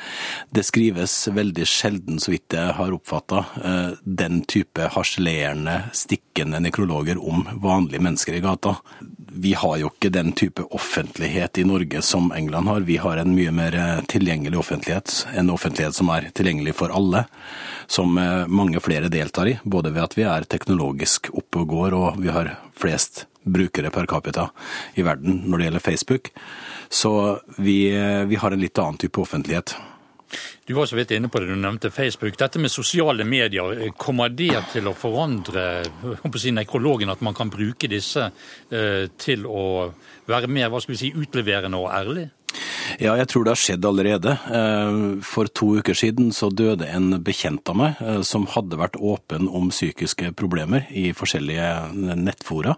det 0.54 0.66
skrives 0.68 1.16
veldig 1.34 1.68
sjelden, 1.68 2.22
så 2.22 2.36
vidt 2.36 2.58
jeg 2.58 2.78
har 2.78 2.96
oppfatta, 2.96 3.46
eh, 3.64 3.98
den 4.06 4.44
type 4.46 4.92
harselerende, 4.96 5.82
stikkende 5.98 6.62
nekrologer 6.62 7.20
om 7.22 7.48
vanlige 7.62 8.04
mennesker 8.04 8.38
i 8.38 8.46
gata 8.46 8.78
vi 9.34 9.54
har 9.54 9.78
jo 9.78 9.90
ikke 9.92 10.12
den 10.12 10.32
type 10.38 10.64
offentlighet 10.76 11.58
i 11.58 11.64
Norge 11.64 12.02
som 12.02 12.32
England 12.36 12.68
har. 12.68 12.82
Vi 12.88 12.98
har 12.98 13.18
en 13.18 13.36
mye 13.36 13.52
mer 13.56 13.76
eh, 13.76 14.02
tilgjengelig 14.12 14.60
offentlighet, 14.60 15.14
en 15.36 15.50
offentlighet 15.50 15.96
som 15.96 16.10
er 16.12 16.30
tilgjengelig 16.36 16.76
for 16.82 16.92
alle. 16.96 17.24
Som 17.88 18.18
eh, 18.18 18.48
mange 18.48 18.80
flere 18.84 19.12
deltar 19.12 19.48
i, 19.48 19.58
både 19.64 19.94
ved 19.96 20.04
at 20.04 20.18
vi 20.18 20.28
er 20.28 20.48
teknologisk 20.52 21.32
oppe 21.34 21.64
og 21.64 21.72
går, 21.76 21.98
og 21.98 22.20
vi 22.22 22.34
har 22.34 22.56
flest 22.76 23.26
brukere 23.44 23.90
per 23.90 24.06
capita 24.06 24.50
i 25.00 25.06
verden 25.06 25.42
når 25.48 25.58
det 25.58 25.70
gjelder 25.70 25.86
Facebook. 25.88 26.34
Så 26.90 27.14
vi, 27.58 27.88
eh, 27.96 28.26
vi 28.28 28.36
har 28.36 28.52
en 28.52 28.62
litt 28.62 28.80
annen 28.80 29.00
type 29.00 29.22
offentlighet. 29.22 29.76
Du 30.66 30.74
var 30.78 30.86
så 30.86 30.96
vidt 30.96 31.12
inne 31.12 31.30
på 31.32 31.42
det, 31.42 31.50
du 31.50 31.56
nevnte 31.60 31.92
Facebook. 31.92 32.38
Dette 32.40 32.60
med 32.62 32.72
sosiale 32.72 33.26
medier, 33.28 33.90
kommer 33.98 34.30
det 34.30 34.54
til 34.74 34.88
å 34.88 34.96
forandre 34.98 35.84
si, 36.40 36.54
nekrologen, 36.56 37.12
at 37.12 37.24
man 37.26 37.36
kan 37.38 37.52
bruke 37.52 37.90
disse 37.92 38.30
eh, 38.70 39.08
til 39.20 39.48
å 39.50 39.64
være 40.30 40.52
mer 40.52 40.72
hva 40.72 40.82
skal 40.82 40.96
vi 40.96 41.02
si, 41.02 41.12
utleverende 41.18 41.82
og 41.82 41.92
ærlig? 41.92 42.30
Ja, 43.00 43.16
jeg 43.16 43.30
tror 43.32 43.46
det 43.46 43.54
har 43.54 43.62
skjedd 43.62 43.86
allerede. 43.88 44.38
Eh, 44.52 45.02
for 45.26 45.50
to 45.52 45.74
uker 45.80 45.98
siden 45.98 46.32
så 46.36 46.52
døde 46.54 46.90
en 46.92 47.16
bekjent 47.24 47.68
av 47.72 47.80
meg 47.80 48.02
eh, 48.04 48.22
som 48.28 48.48
hadde 48.52 48.80
vært 48.80 49.00
åpen 49.00 49.50
om 49.50 49.72
psykiske 49.74 50.34
problemer 50.38 50.88
i 50.90 51.12
forskjellige 51.18 52.16
nettfora. 52.20 52.78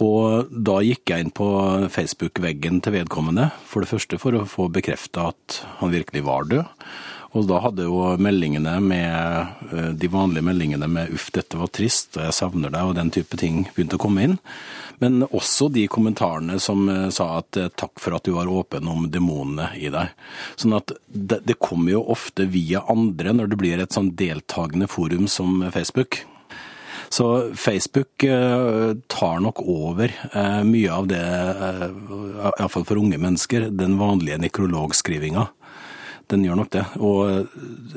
Og 0.00 0.48
da 0.50 0.78
gikk 0.84 1.12
jeg 1.12 1.26
inn 1.26 1.34
på 1.34 1.48
Facebook-veggen 1.92 2.80
til 2.84 2.96
vedkommende, 2.96 3.50
for 3.68 3.84
det 3.84 3.92
første 3.92 4.20
for 4.22 4.36
å 4.38 4.46
få 4.48 4.68
bekrefta 4.72 5.30
at 5.32 5.62
han 5.80 5.92
virkelig 5.92 6.24
var 6.26 6.48
død. 6.48 6.86
Og 7.32 7.46
da 7.48 7.62
hadde 7.64 7.86
jo 7.86 8.12
meldingene 8.20 8.74
med 8.84 9.72
eh, 9.72 9.90
de 9.96 10.08
vanlige 10.12 10.44
meldingene 10.44 10.88
med 10.88 11.12
'uff, 11.12 11.30
dette 11.32 11.56
var 11.56 11.70
trist', 11.72 12.18
og 12.18 12.26
'jeg 12.26 12.36
savner 12.36 12.72
deg' 12.72 12.90
og 12.90 12.96
den 12.98 13.10
type 13.10 13.36
ting 13.40 13.64
begynte 13.72 13.96
å 13.96 14.02
komme 14.04 14.24
inn. 14.26 14.38
Men 15.00 15.24
også 15.24 15.70
de 15.72 15.86
kommentarene 15.88 16.60
som 16.60 16.84
eh, 16.92 17.08
sa 17.08 17.38
at 17.38 17.56
eh, 17.56 17.70
'takk 17.72 17.96
for 18.04 18.16
at 18.16 18.28
du 18.28 18.36
var 18.36 18.52
åpen 18.52 18.88
om 18.88 19.08
demonene 19.08 19.70
i 19.80 19.88
deg'. 19.88 20.12
Sånn 20.60 20.76
at 20.76 20.92
det, 21.08 21.40
det 21.48 21.56
kommer 21.58 21.96
jo 21.96 22.04
ofte 22.12 22.44
via 22.44 22.84
andre 22.84 23.32
når 23.32 23.48
det 23.48 23.60
blir 23.64 23.80
et 23.80 23.96
sånn 23.96 24.12
deltakende 24.12 24.86
forum 24.86 25.24
som 25.24 25.64
Facebook. 25.72 26.26
Så 27.12 27.54
Facebook 27.54 28.24
eh, 28.24 28.94
tar 29.06 29.40
nok 29.40 29.60
over 29.60 30.14
eh, 30.32 30.62
mye 30.64 30.92
av 30.92 31.06
det, 31.10 31.20
eh, 31.20 31.82
iallfall 32.56 32.86
for 32.88 32.96
unge 32.96 33.18
mennesker, 33.20 33.66
den 33.68 33.98
vanlige 34.00 34.38
nekrologskrivinga. 34.40 35.44
Den 36.32 36.46
gjør 36.46 36.56
nok 36.62 36.70
det. 36.72 36.86
Og 37.04 37.50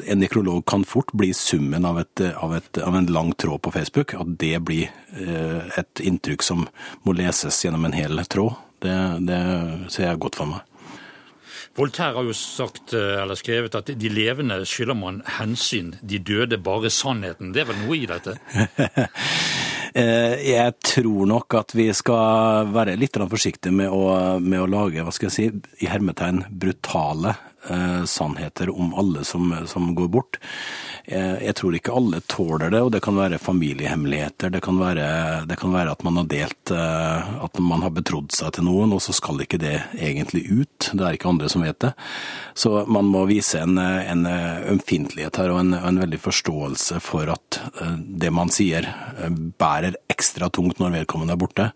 en 0.03 0.19
nekrolog 0.19 0.65
kan 0.67 0.83
fort 0.83 1.15
bli 1.15 1.31
summen 1.31 1.87
av, 1.87 2.01
et, 2.03 2.25
av, 2.35 2.57
et, 2.57 2.81
av 2.83 2.99
en 2.99 3.07
lang 3.07 3.31
tråd 3.39 3.63
på 3.63 3.71
Facebook. 3.71 4.17
At 4.19 4.35
det 4.41 4.59
blir 4.67 4.91
et 5.79 6.03
inntrykk 6.03 6.43
som 6.43 6.65
må 7.07 7.15
leses 7.15 7.61
gjennom 7.63 7.87
en 7.87 7.95
hel 7.95 8.19
tråd. 8.27 8.57
Det, 8.83 8.97
det 9.31 9.39
ser 9.95 10.09
jeg 10.09 10.23
godt 10.25 10.41
for 10.41 10.51
meg. 10.51 10.74
Voltaire 11.75 12.15
har 12.15 12.27
jo 12.27 12.35
sagt, 12.37 12.93
eh, 12.93 13.21
eller 13.21 13.39
skrevet 13.39 13.75
at 13.75 13.91
de 13.99 14.11
levende 14.11 14.61
skylder 14.67 14.97
man 14.97 15.21
hensyn, 15.39 15.95
de 16.01 16.19
døde 16.19 16.59
bare 16.61 16.91
sannheten. 16.93 17.53
Det 17.55 17.63
er 17.63 17.71
vel 17.71 17.81
noe 17.85 17.97
i 17.97 18.09
dette? 18.09 18.37
Eh, 19.95 20.41
jeg 20.43 20.73
tror 20.83 21.27
nok 21.29 21.55
at 21.55 21.71
vi 21.71 21.85
skal 21.95 22.67
være 22.75 22.97
litt 22.99 23.15
forsiktige 23.15 23.71
med 23.71 23.93
å, 23.95 24.41
med 24.43 24.59
å 24.59 24.67
lage 24.67 25.05
hva 25.07 25.13
skal 25.15 25.29
jeg 25.29 25.35
si, 25.37 25.45
i 25.85 25.87
hermetegn 25.87 26.41
brutale 26.51 27.31
sannheter 28.05 28.69
om 28.69 28.93
alle 28.93 29.23
som, 29.25 29.49
som 29.69 29.93
går 29.97 30.07
bort. 30.13 30.39
Eh, 31.05 31.37
jeg 31.45 31.53
tror 31.59 31.75
ikke 31.77 31.93
alle 31.93 32.19
tåler 32.25 32.71
det, 32.73 32.81
og 32.81 32.91
det 32.95 33.01
kan 33.05 33.17
være 33.17 33.37
familiehemmeligheter. 33.41 34.49
Det 34.55 34.61
kan 34.65 34.79
være, 34.81 35.07
det 35.49 35.57
kan 35.61 35.73
være 35.75 35.93
at 35.93 36.01
man 36.05 36.17
har 36.17 36.29
delt 36.31 36.71
eh, 36.73 37.33
At 37.45 37.59
man 37.61 37.83
har 37.85 37.93
betrodd 37.93 38.33
seg 38.33 38.55
til 38.55 38.65
noen, 38.65 38.93
og 38.95 39.03
så 39.05 39.13
skal 39.13 39.43
ikke 39.43 39.61
det 39.61 39.75
egentlig 39.93 40.45
ut. 40.49 40.89
Det 40.91 41.05
er 41.05 41.17
ikke 41.17 41.29
andre 41.29 41.49
som 41.51 41.65
vet 41.65 41.79
det. 41.83 41.93
Så 42.57 42.85
man 42.89 43.09
må 43.11 43.25
vise 43.29 43.61
en, 43.61 43.77
en 43.77 44.25
ømfintlighet 44.25 45.37
her, 45.41 45.53
og 45.53 45.61
en, 45.61 45.75
en 45.77 46.01
veldig 46.01 46.21
forståelse 46.23 46.99
for 47.05 47.29
at 47.35 47.61
eh, 47.81 47.99
det 48.25 48.33
man 48.33 48.49
sier 48.53 48.89
bærer 49.59 49.99
ekstra 50.11 50.49
tungt 50.49 50.81
når 50.81 51.01
vedkommende 51.01 51.37
er 51.37 51.41
borte. 51.41 51.69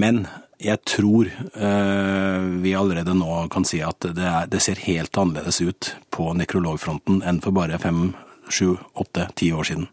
Men 0.00 0.24
jeg 0.64 0.80
tror 0.88 1.28
eh, 1.28 2.44
vi 2.64 2.74
allerede 2.76 3.14
nå 3.16 3.44
kan 3.52 3.66
si 3.68 3.82
at 3.84 4.06
det, 4.16 4.24
er, 4.24 4.46
det, 4.50 4.62
ser 4.64 4.80
helt 4.86 5.16
annerledes 5.20 5.60
ut 5.60 5.90
på 6.14 6.30
nekrologfronten 6.38 7.20
enn 7.26 7.42
for 7.44 7.56
bare 7.56 7.80
fem 7.82 8.14
sju, 8.52 8.74
åtte, 9.00 9.28
ti 9.40 9.50
år 9.56 9.64
siden. 9.64 9.86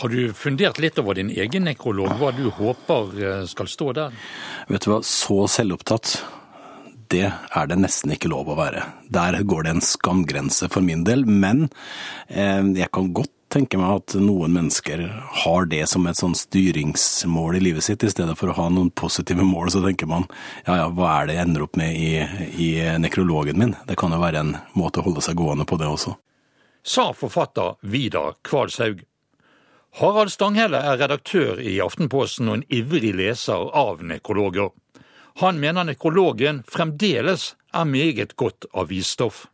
Har 0.00 0.08
du 0.08 0.32
fundert 0.36 0.78
litt 0.80 0.98
over 1.00 1.18
din 1.18 1.30
egen 1.30 1.66
nekrolog, 1.68 2.14
hva 2.20 2.32
du 2.36 2.46
håper 2.52 3.18
eh, 3.20 3.42
skal 3.48 3.68
stå 3.68 3.90
der? 3.98 4.14
Vet 4.68 4.86
du 4.86 4.92
hva, 4.94 5.02
så 5.04 5.42
selvopptatt, 5.50 6.14
det 7.12 7.26
er 7.28 7.68
det 7.68 7.76
nesten 7.80 8.14
ikke 8.14 8.30
lov 8.32 8.48
å 8.48 8.56
være. 8.56 8.86
Der 9.12 9.36
går 9.44 9.66
det 9.66 9.74
en 9.74 9.84
skamgrense 9.84 10.70
for 10.72 10.84
min 10.84 11.04
del, 11.08 11.26
men 11.28 11.66
eh, 12.28 12.64
jeg 12.78 12.88
kan 12.92 13.12
godt 13.16 13.31
tenke 13.52 13.78
meg 13.80 14.00
at 14.00 14.16
noen 14.18 14.56
mennesker 14.56 15.04
har 15.44 15.68
det 15.70 15.84
som 15.90 16.08
et 16.08 16.18
sånn 16.18 16.34
styringsmål 16.38 17.60
i 17.60 17.62
livet 17.68 17.86
sitt, 17.86 18.02
i 18.02 18.10
stedet 18.10 18.34
for 18.40 18.50
å 18.50 18.56
ha 18.56 18.66
noen 18.72 18.90
positive 18.90 19.44
mål. 19.46 19.70
Så 19.74 19.84
tenker 19.84 20.10
man 20.10 20.26
ja 20.66 20.80
ja, 20.82 20.90
hva 20.90 21.14
er 21.20 21.28
det 21.28 21.38
jeg 21.38 21.46
ender 21.46 21.68
opp 21.68 21.78
med 21.80 21.94
i, 21.94 22.12
i 22.56 22.72
nekrologen 23.00 23.60
min? 23.60 23.76
Det 23.88 24.00
kan 24.00 24.14
jo 24.14 24.20
være 24.22 24.42
en 24.42 24.56
måte 24.78 25.00
å 25.02 25.06
holde 25.06 25.24
seg 25.24 25.38
gående 25.38 25.68
på, 25.68 25.78
det 25.80 25.90
også 25.92 26.16
sa 26.82 27.12
forfatter 27.14 27.74
Vidar 27.80 28.34
Kvalshaug. 28.42 29.02
Harald 30.00 30.32
Stanghelle 30.32 30.80
er 30.80 30.98
redaktør 30.98 31.60
i 31.60 31.76
Aftenposten 31.84 32.48
og 32.48 32.58
en 32.58 32.68
ivrig 32.72 33.12
leser 33.14 33.68
av 33.76 34.02
nekrologer. 34.04 34.70
Han 35.40 35.60
mener 35.60 35.86
nekrologen 35.88 36.62
fremdeles 36.68 37.52
er 37.72 37.88
meget 37.88 38.36
godt 38.36 38.66
avisstoff. 38.72 39.46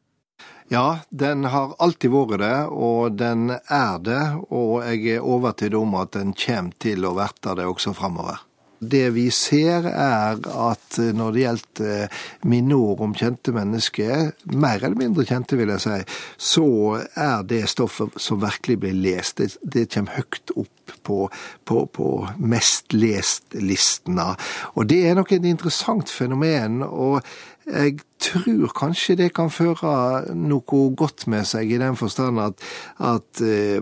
Ja, 0.69 0.99
den 1.09 1.47
har 1.49 1.73
alltid 1.81 2.13
vært 2.13 2.43
det, 2.43 2.57
og 2.69 3.15
den 3.17 3.55
er 3.57 4.03
det. 4.05 4.25
Og 4.53 4.83
jeg 4.85 5.17
er 5.17 5.25
overbevist 5.25 5.79
om 5.79 5.97
at 5.97 6.13
den 6.19 6.35
kommer 6.37 6.77
til 6.83 7.09
å 7.09 7.15
verte 7.17 7.57
det 7.57 7.65
også 7.69 7.95
framover. 7.97 8.45
Det 8.79 9.09
vi 9.11 9.25
ser, 9.35 9.89
er 9.91 10.39
at 10.39 10.99
når 11.17 11.33
det 11.35 11.41
gjelder 11.43 12.21
minneord 12.47 13.01
om 13.09 13.17
kjente 13.17 13.51
mennesker, 13.57 14.29
mer 14.55 14.85
eller 14.85 15.01
mindre 15.01 15.27
kjente, 15.27 15.59
vil 15.59 15.73
jeg 15.73 15.83
si, 15.83 15.97
så 16.53 16.69
er 17.17 17.43
det 17.49 17.65
stoffet 17.73 18.21
som 18.23 18.39
virkelig 18.45 18.79
blir 18.85 19.01
lest. 19.01 19.41
Det, 19.41 19.57
det 19.65 19.89
kommer 19.91 20.21
høyt 20.21 20.55
opp 20.55 20.95
på, 21.03 21.25
på, 21.65 21.85
på 21.91 22.09
mest 22.39 22.95
lest-listene. 22.95 24.35
Og 24.77 24.87
det 24.93 25.03
er 25.09 25.19
nok 25.19 25.33
et 25.35 25.49
interessant 25.49 26.13
fenomen. 26.13 26.85
og 26.87 27.25
jeg 27.69 27.99
tror 28.19 28.71
kanskje 28.77 29.17
det 29.19 29.29
kan 29.37 29.51
føre 29.53 30.33
noe 30.37 30.81
godt 30.97 31.27
med 31.31 31.47
seg, 31.49 31.71
i 31.71 31.81
den 31.81 31.97
forstand 31.99 32.41
at, 32.41 32.65
at 33.05 33.43
eh, 33.45 33.79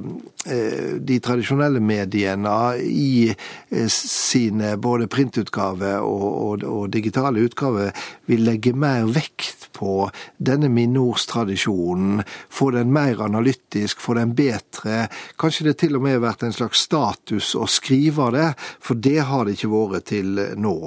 eh 0.47 0.97
de 1.07 1.19
tradisjonelle 1.23 1.81
mediene 1.81 2.57
i 2.83 3.31
eh, 3.31 3.89
sine 3.93 4.75
både 4.83 5.09
printutgaver 5.13 6.03
og, 6.03 6.27
og, 6.27 6.67
og, 6.67 6.91
digitale 6.91 7.47
utgaver 7.47 7.95
vil 8.27 8.45
legge 8.47 8.75
mer 8.75 9.07
vekt 9.07 9.71
på 9.77 10.11
denne 10.39 10.69
minnordstradisjonen, 10.73 12.23
få 12.51 12.71
den 12.75 12.93
mer 12.93 13.23
analytisk, 13.23 14.01
få 14.01 14.17
den 14.19 14.35
bedre. 14.35 15.07
Kanskje 15.39 15.71
det 15.71 15.79
til 15.83 15.97
og 15.97 16.07
med 16.07 16.19
har 16.19 16.25
vært 16.27 16.47
en 16.47 16.57
slags 16.57 16.87
status 16.89 17.55
å 17.55 17.69
skrive 17.71 18.33
det, 18.35 18.49
for 18.81 18.99
det 18.99 19.21
har 19.29 19.45
det 19.45 19.59
ikke 19.59 19.75
vært 19.75 20.11
til 20.11 20.41
nå. 20.57 20.79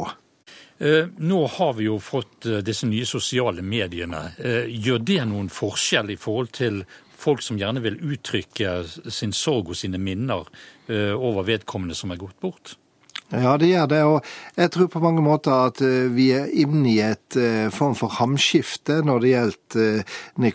Eh, 0.79 1.05
nå 1.17 1.47
har 1.47 1.73
vi 1.73 1.89
jo 1.89 1.97
fått 1.99 2.45
eh, 2.45 2.61
disse 2.63 2.87
nye 2.87 3.05
sosiale 3.05 3.61
mediene. 3.61 4.29
Eh, 4.39 4.69
gjør 4.71 5.01
det 5.03 5.23
noen 5.27 5.49
forskjell 5.51 6.13
i 6.13 6.19
forhold 6.19 6.53
til 6.55 6.85
folk 7.19 7.43
som 7.43 7.59
gjerne 7.59 7.83
vil 7.83 7.99
uttrykke 7.99 8.77
sin 9.11 9.35
sorg 9.35 9.73
og 9.73 9.75
sine 9.75 9.99
minner 9.99 10.47
over 10.89 11.43
vedkommende 11.45 11.93
som 11.93 12.13
er 12.13 12.21
gått 12.21 12.39
bort? 12.39 12.77
Ja, 13.29 13.57
det 13.61 13.67
gjør 13.69 13.89
det. 13.89 13.99
Og 14.09 14.25
jeg 14.57 14.71
tror 14.73 14.87
på 14.89 14.99
mange 15.03 15.21
måter 15.21 15.53
at 15.69 15.81
eh, 15.85 16.09
vi 16.09 16.31
er 16.33 16.49
inne 16.49 16.87
i 16.89 16.97
et 17.05 17.37
eh, 17.37 17.69
form 17.69 17.93
for 17.97 18.09
hamskifte 18.17 19.03
når 19.05 19.21
det 19.21 19.29
gjelder 19.29 19.59
nekologskriving 20.41 20.49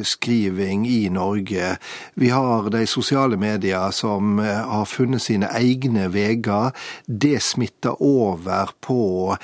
nekrologskriving 0.00 0.88
i 0.90 1.08
Norge. 1.14 1.76
Vi 2.18 2.28
har 2.34 2.70
de 2.74 2.82
sosiale 2.90 3.38
medier 3.38 3.90
som 3.94 4.38
har 4.42 4.88
funnet 4.90 5.22
sine 5.22 5.46
egne 5.54 6.08
veier. 6.10 6.74
Det 7.06 7.38
smitter 7.42 8.02
over 8.02 8.70
på 8.82 9.36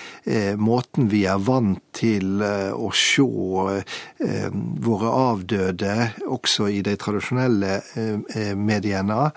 måten 0.59 1.09
vi 1.11 1.25
er 1.31 1.39
vant 1.43 1.83
til 1.97 2.43
å 2.43 2.91
se 2.95 3.23
våre 3.23 5.13
avdøde, 5.13 5.95
også 6.27 6.69
i 6.73 6.83
de 6.85 6.97
tradisjonelle 7.01 7.81
mediene. 8.59 9.31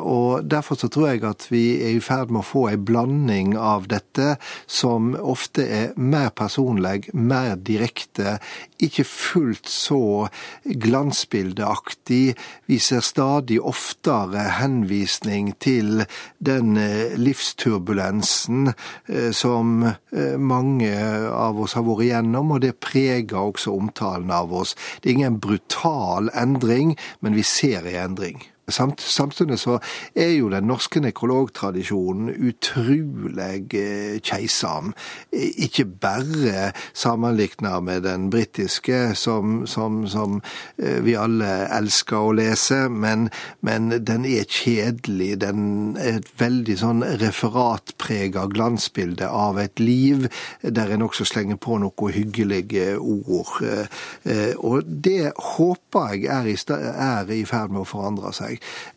Og 0.00 0.46
derfor 0.46 0.80
så 0.80 0.88
tror 0.92 1.10
jeg 1.10 1.24
at 1.28 1.46
vi 1.52 1.55
vi 1.56 1.66
er 1.80 1.96
i 1.96 2.02
ferd 2.04 2.32
med 2.32 2.42
å 2.44 2.46
få 2.46 2.66
ei 2.70 2.76
blanding 2.76 3.54
av 3.58 3.88
dette 3.90 4.36
som 4.68 5.14
ofte 5.16 5.64
er 5.64 5.94
mer 5.96 6.30
personlig, 6.36 7.08
mer 7.14 7.56
direkte, 7.56 8.36
ikke 8.82 9.06
fullt 9.08 9.70
så 9.70 10.28
glansbildeaktig. 10.64 12.36
Vi 12.68 12.78
ser 12.82 13.04
stadig 13.04 13.60
oftere 13.60 14.46
henvisning 14.58 15.52
til 15.62 16.04
den 16.38 16.76
eh, 16.80 17.16
livsturbulensen 17.18 18.72
eh, 18.72 19.30
som 19.32 19.86
eh, 19.86 20.36
mange 20.36 20.92
av 21.30 21.60
oss 21.62 21.76
har 21.78 21.86
vært 21.86 22.08
igjennom, 22.08 22.56
og 22.56 22.64
det 22.66 22.76
preger 22.82 23.40
også 23.40 23.76
omtalen 23.76 24.32
av 24.34 24.52
oss. 24.54 24.76
Det 25.00 25.10
er 25.10 25.18
ingen 25.20 25.40
brutal 25.40 26.30
endring, 26.34 26.96
men 27.20 27.36
vi 27.36 27.46
ser 27.46 27.88
ei 27.88 27.96
endring. 28.02 28.44
Samtidig 28.68 29.58
så 29.58 29.78
er 30.14 30.32
jo 30.34 30.48
den 30.50 30.66
norske 30.66 30.98
nekrologtradisjonen 30.98 32.32
utrolig 32.48 33.74
eh, 33.78 34.16
keisam. 34.26 34.90
Ikke 35.30 35.84
bare 35.84 36.72
sammenlignet 36.90 37.84
med 37.86 38.02
den 38.02 38.26
britiske, 38.30 39.14
som, 39.14 39.66
som, 39.66 40.06
som, 40.10 40.40
eh, 40.82 40.98
vi 41.06 41.14
alle 41.14 41.68
elsker 41.76 42.18
å 42.18 42.32
lese, 42.34 42.88
men, 42.90 43.28
men, 43.62 43.92
den 44.02 44.26
er 44.26 44.50
kjedelig. 44.50 45.36
Den 45.46 45.94
er 45.94 46.18
et 46.18 46.32
veldig 46.40 46.78
sånn 46.80 47.06
referatprega 47.22 48.48
glansbilde 48.50 49.30
av 49.30 49.62
et 49.62 49.78
liv, 49.78 50.26
der 50.62 50.90
en 50.90 51.06
også 51.06 51.28
slenger 51.28 51.62
på 51.62 51.78
noen 51.84 52.14
hyggelige 52.18 52.96
ord. 52.98 53.62
Eh, 53.62 54.58
og 54.58 54.82
det 55.06 55.30
håper 55.54 56.18
jeg 56.18 56.34
er 56.34 56.50
i, 56.50 56.58
er 56.66 57.30
i 57.30 57.44
ferd 57.46 57.70
med 57.70 57.84
å 57.84 57.88
forandre 57.94 58.34
seg. 58.34 58.55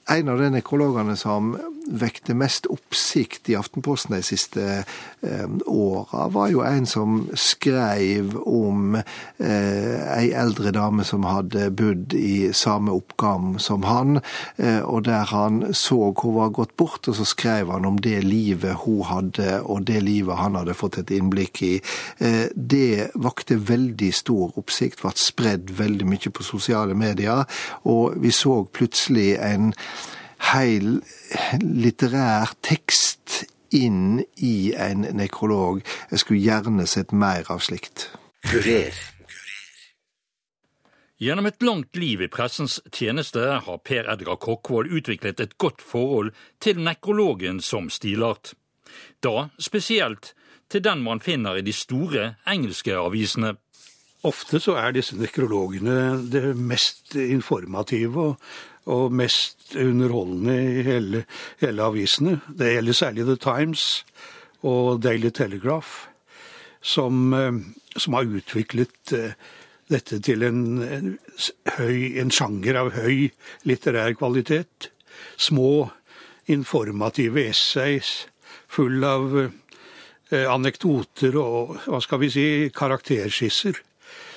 En 0.09 0.29
av 0.29 0.39
de 0.41 0.49
nekrologene 0.53 1.15
som 1.19 1.53
vekte 1.89 2.35
mest 2.37 2.67
oppsikt 2.69 3.49
i 3.49 3.57
Aftenposten 3.59 4.15
de 4.15 4.21
siste 4.25 4.65
eh, 4.79 5.47
åra, 5.65 6.27
var 6.33 6.49
jo 6.53 6.63
en 6.65 6.85
som 6.89 7.21
skrev 7.37 8.35
om 8.39 8.95
eh, 8.99 10.29
eldre 10.29 10.73
dame 10.75 11.05
som 11.07 11.25
hadde 11.27 11.69
bodd 11.75 12.13
i 12.17 12.51
samme 12.55 12.93
oppgam 12.95 13.57
som 13.61 13.85
han, 13.87 14.21
eh, 14.57 14.81
og 14.83 15.05
der 15.09 15.29
han 15.33 15.61
så 15.73 16.13
hun 16.19 16.35
var 16.35 16.53
gått 16.55 16.75
bort, 16.77 17.07
og 17.07 17.17
så 17.17 17.25
skrev 17.27 17.71
han 17.73 17.87
om 17.87 17.99
det 18.01 18.19
livet 18.25 18.83
hun 18.85 19.03
hadde, 19.07 19.59
og 19.63 19.85
det 19.89 20.01
livet 20.05 20.39
han 20.39 20.57
hadde 20.59 20.77
fått 20.77 20.99
et 21.01 21.13
innblikk 21.15 21.63
i. 21.65 21.73
Eh, 22.19 22.47
det 22.55 23.09
vakte 23.15 23.59
veldig 23.69 24.11
stor 24.15 24.55
oppsikt, 24.59 25.03
ble 25.03 25.13
spredd 25.19 25.73
veldig 25.77 26.07
mye 26.09 26.33
på 26.33 26.45
sosiale 26.45 26.97
medier, 26.97 27.45
og 27.89 28.17
vi 28.21 28.33
så 28.35 28.61
plutselig 28.73 29.33
en 29.43 29.73
heil 30.51 30.99
litterær 31.61 32.55
tekst 32.65 33.43
inn 33.75 34.23
i 34.35 34.73
en 34.73 35.05
nekrolog. 35.13 35.83
Jeg 36.11 36.23
skulle 36.23 36.41
gjerne 36.41 36.87
sett 36.89 37.13
mer 37.13 37.49
av 37.51 37.61
slikt. 37.63 38.09
Kurer. 38.47 38.95
Gjennom 41.19 41.49
et 41.49 41.63
langt 41.67 41.97
liv 41.99 42.21
i 42.23 42.29
pressens 42.31 42.77
tjeneste 42.95 43.41
har 43.65 43.81
Per 43.83 44.07
Edgar 44.07 44.37
Kokkvold 44.39 44.93
utviklet 44.95 45.41
et 45.43 45.57
godt 45.59 45.83
forhold 45.83 46.31
til 46.63 46.79
nekrologen 46.79 47.59
som 47.59 47.89
stilart. 47.91 48.53
Da 49.19 49.49
spesielt 49.59 50.33
til 50.71 50.83
den 50.85 51.03
man 51.03 51.19
finner 51.19 51.59
i 51.59 51.65
de 51.65 51.73
store 51.75 52.35
engelske 52.47 52.95
avisene. 52.95 53.57
Ofte 54.27 54.59
så 54.59 54.75
er 54.75 54.91
disse 54.97 55.15
nekrologene 55.15 56.19
det 56.27 56.51
mest 56.57 57.15
informative 57.15 58.25
og 58.31 58.49
og 58.89 59.13
mest 59.13 59.75
underholdende 59.77 60.55
i 60.57 60.83
hele, 60.85 61.23
hele 61.61 61.85
avisene. 61.85 62.39
Det 62.47 62.73
gjelder 62.73 62.97
særlig 62.97 63.25
The 63.27 63.37
Times 63.43 63.85
og 64.65 65.01
Daily 65.03 65.29
Telegraph, 65.29 66.07
som, 66.81 67.33
eh, 67.33 67.53
som 67.97 68.13
har 68.13 68.23
utviklet 68.23 69.13
eh, 69.13 69.35
dette 69.89 70.19
til 70.25 70.43
en, 70.43 70.81
en, 70.83 71.17
høy, 71.77 72.17
en 72.21 72.31
sjanger 72.31 72.79
av 72.81 72.93
høy 72.97 73.29
litterær 73.69 74.15
kvalitet. 74.17 74.91
Små, 75.37 75.89
informative 76.49 77.43
essays 77.45 78.25
full 78.69 79.03
av 79.05 79.35
eh, 79.37 80.47
anekdoter 80.49 81.37
og 81.37 81.77
hva 81.85 82.01
skal 82.01 82.23
vi 82.23 82.31
si, 82.33 82.47
karakterskisser, 82.73 83.77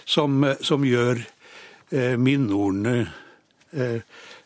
som, 0.04 0.44
som 0.60 0.84
gjør 0.86 1.22
eh, 1.90 2.16
minneordene 2.18 3.06
eh, 3.72 4.00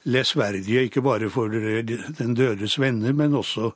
lesverdige, 0.06 0.86
ikke 0.86 1.02
bare 1.02 1.30
for 1.30 1.50
den 1.50 2.34
dødes 2.38 2.78
venner, 2.78 3.12
men 3.12 3.34
også, 3.34 3.72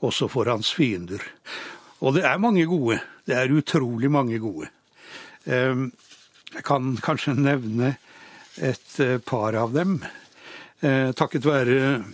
også, 0.00 0.28
for 0.32 0.48
hans 0.48 0.72
fiender. 0.74 1.22
Og 2.00 2.16
det 2.16 2.24
er 2.24 2.40
mange 2.40 2.64
gode. 2.66 3.00
Det 3.26 3.36
er 3.36 3.52
utrolig 3.52 4.10
mange 4.10 4.38
gode. 4.38 4.68
Ehm, 5.46 5.92
jeg 6.54 6.64
kan 6.64 6.96
kanskje 7.02 7.36
nevne 7.36 7.96
et 8.56 9.00
eh, 9.00 9.18
par 9.18 9.56
av 9.58 9.74
dem. 9.74 9.98
Eh, 10.80 11.12
takket 11.12 11.46
være 11.46 12.04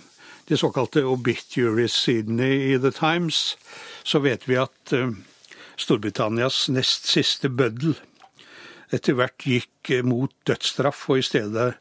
de 0.48 0.59
såkalte 0.59 1.04
obituaries 1.06 1.94
Sydney 1.94 2.72
i 2.74 2.78
The 2.78 2.90
Times, 2.90 3.56
så 4.02 4.18
vet 4.18 4.48
vi 4.48 4.59
at 4.59 4.94
eh, 4.96 5.12
Storbritannias 5.78 6.68
nest 6.74 7.06
siste 7.09 7.48
bøddel 7.48 7.94
etter 8.94 9.16
hvert 9.18 9.46
gikk 9.46 9.90
mot 10.07 10.33
dødsstraff, 10.48 11.09
og 11.11 11.20
i 11.20 11.26
stedet 11.26 11.74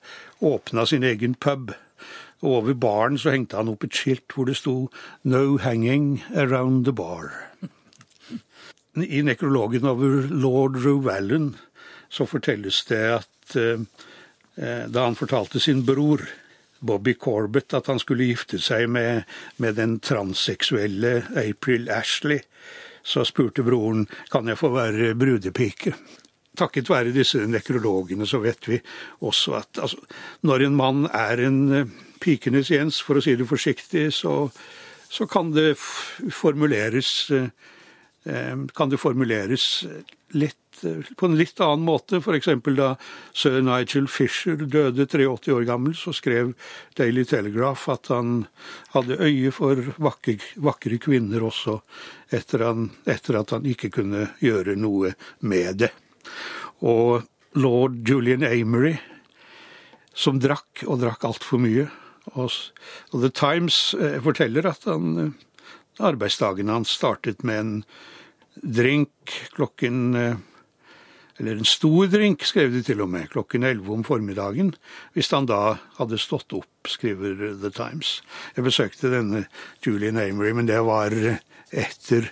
åpna 0.46 0.86
sin 0.86 1.04
egen 1.04 1.36
pub. 1.36 1.74
Og 2.42 2.62
over 2.62 2.74
baren 2.74 3.18
så 3.20 3.34
hengte 3.34 3.60
han 3.60 3.72
opp 3.72 3.84
et 3.84 3.96
skilt 3.96 4.32
hvor 4.34 4.48
det 4.48 4.58
sto 4.58 4.90
'No 5.24 5.58
hanging 5.58 6.24
around 6.36 6.86
the 6.86 6.94
bar'. 6.94 7.34
I 8.96 9.22
nekrologen 9.22 9.86
over 9.86 10.28
lord 10.30 10.76
Rowallen 10.86 11.56
så 12.10 12.26
fortelles 12.26 12.86
det 12.86 13.04
at 13.22 13.56
eh, 13.56 13.80
da 14.88 15.06
han 15.06 15.16
fortalte 15.16 15.60
sin 15.60 15.86
bror 15.86 16.22
Bobby 16.80 17.14
Corbett 17.14 17.74
at 17.74 17.88
han 17.88 18.00
skulle 18.00 18.28
gifte 18.28 18.60
seg 18.60 18.90
med, 18.90 19.24
med 19.58 19.76
den 19.76 20.00
transseksuelle 20.00 21.24
April 21.36 21.90
Ashley, 21.90 22.40
så 23.04 23.24
spurte 23.24 23.64
broren 23.64 24.08
kan 24.32 24.48
jeg 24.48 24.58
få 24.58 24.72
være 24.74 25.16
brudepike 25.16 25.94
takket 26.58 26.90
være 26.90 27.14
disse 27.16 27.42
nekrologene 27.48 28.28
så 28.28 28.42
vet 28.44 28.70
vi 28.70 28.80
også 29.26 29.58
at 29.60 29.82
altså, 29.84 30.00
når 30.48 30.66
en 30.66 30.78
mann 30.80 31.06
er 31.14 31.46
en 31.46 31.60
eh, 31.76 31.98
pikenes 32.20 32.72
Jens, 32.74 33.00
for 33.06 33.20
å 33.20 33.24
si 33.24 33.36
det 33.40 33.48
forsiktig, 33.48 34.10
så, 34.16 34.50
så 35.08 35.28
kan 35.30 35.54
det 35.56 35.74
formuleres 35.78 37.30
kan 38.76 38.90
det 38.90 39.00
formuleres 39.00 39.86
litt, 40.36 40.82
på 41.18 41.26
en 41.26 41.38
litt 41.38 41.60
annen 41.64 41.86
måte. 41.86 42.20
F.eks. 42.20 42.50
da 42.76 42.90
sir 43.34 43.62
Nigel 43.64 44.08
Fisher 44.12 44.60
døde 44.60 45.06
83 45.08 45.54
år 45.56 45.66
gammel, 45.68 45.96
så 45.96 46.14
skrev 46.16 46.54
Daily 47.00 47.26
Telegraph 47.26 47.90
at 47.90 48.12
han 48.14 48.44
hadde 48.94 49.20
øye 49.24 49.54
for 49.56 49.82
vakre, 49.98 50.38
vakre 50.56 51.00
kvinner 51.02 51.48
også, 51.48 51.80
etter, 52.30 52.66
han, 52.68 52.92
etter 53.10 53.40
at 53.42 53.56
han 53.56 53.68
ikke 53.70 53.92
kunne 54.00 54.30
gjøre 54.44 54.78
noe 54.80 55.16
med 55.40 55.84
det. 55.86 55.94
Og 56.86 57.26
lord 57.60 57.98
Julian 58.08 58.44
Amory, 58.44 58.98
som 60.14 60.40
drakk, 60.42 60.84
og 60.88 61.02
drakk 61.02 61.26
altfor 61.28 61.62
mye. 61.62 61.88
Og, 62.36 62.52
The 63.14 63.32
Times 63.34 63.96
eh, 63.98 64.20
forteller 64.22 64.68
at 64.70 64.86
han, 64.90 65.18
eh, 65.18 65.66
arbeidsdagen 66.06 66.70
hans 66.70 66.94
startet 67.00 67.44
med 67.44 67.60
en 67.60 67.74
drink 68.60 69.34
klokken 69.56 70.16
eh, 70.16 70.38
Eller 71.40 71.56
en 71.56 71.64
stor 71.64 72.10
drink, 72.12 72.44
skrev 72.44 72.74
de 72.74 72.82
til 72.84 73.00
og 73.00 73.08
med, 73.14 73.30
klokken 73.32 73.64
11 73.64 73.94
om 73.94 74.02
formiddagen. 74.04 74.74
Hvis 75.16 75.32
han 75.32 75.46
da 75.48 75.78
hadde 75.96 76.18
stått 76.20 76.52
opp, 76.52 76.90
skriver 76.92 77.54
The 77.62 77.72
Times. 77.72 78.18
Jeg 78.58 78.66
besøkte 78.66 79.08
denne 79.14 79.46
Julian 79.80 80.20
Amory, 80.20 80.52
men 80.52 80.68
det 80.68 80.82
var 80.84 81.16
etter 81.16 82.28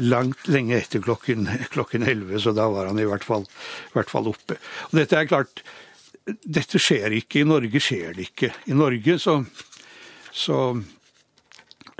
langt 0.00 0.48
lenge 0.48 0.78
etter 0.78 1.02
klokken, 1.04 1.48
klokken 1.74 2.06
11, 2.08 2.40
så 2.40 2.54
da 2.56 2.68
var 2.72 2.88
han 2.88 2.98
i 2.98 3.06
hvert 3.08 3.26
fall, 3.26 3.44
i 3.90 3.96
hvert 3.96 4.10
fall 4.12 4.30
oppe. 4.30 4.56
Og 4.88 4.96
dette 5.00 5.18
er 5.18 5.28
klart, 5.28 5.62
dette 6.44 6.80
skjer 6.80 7.14
ikke. 7.20 7.42
I 7.42 7.48
Norge 7.48 7.80
skjer 7.82 8.16
det 8.16 8.30
ikke. 8.30 8.52
I 8.68 8.76
Norge 8.76 9.18
så, 9.22 9.40
så 10.32 10.78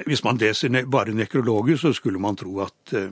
Hvis 0.06 0.22
man 0.22 0.38
leser 0.38 0.70
bare 0.86 1.10
nekrologer, 1.10 1.76
så 1.76 1.90
skulle 1.92 2.20
man 2.22 2.36
tro 2.38 2.60
at 2.62 2.92
uh, 2.94 3.08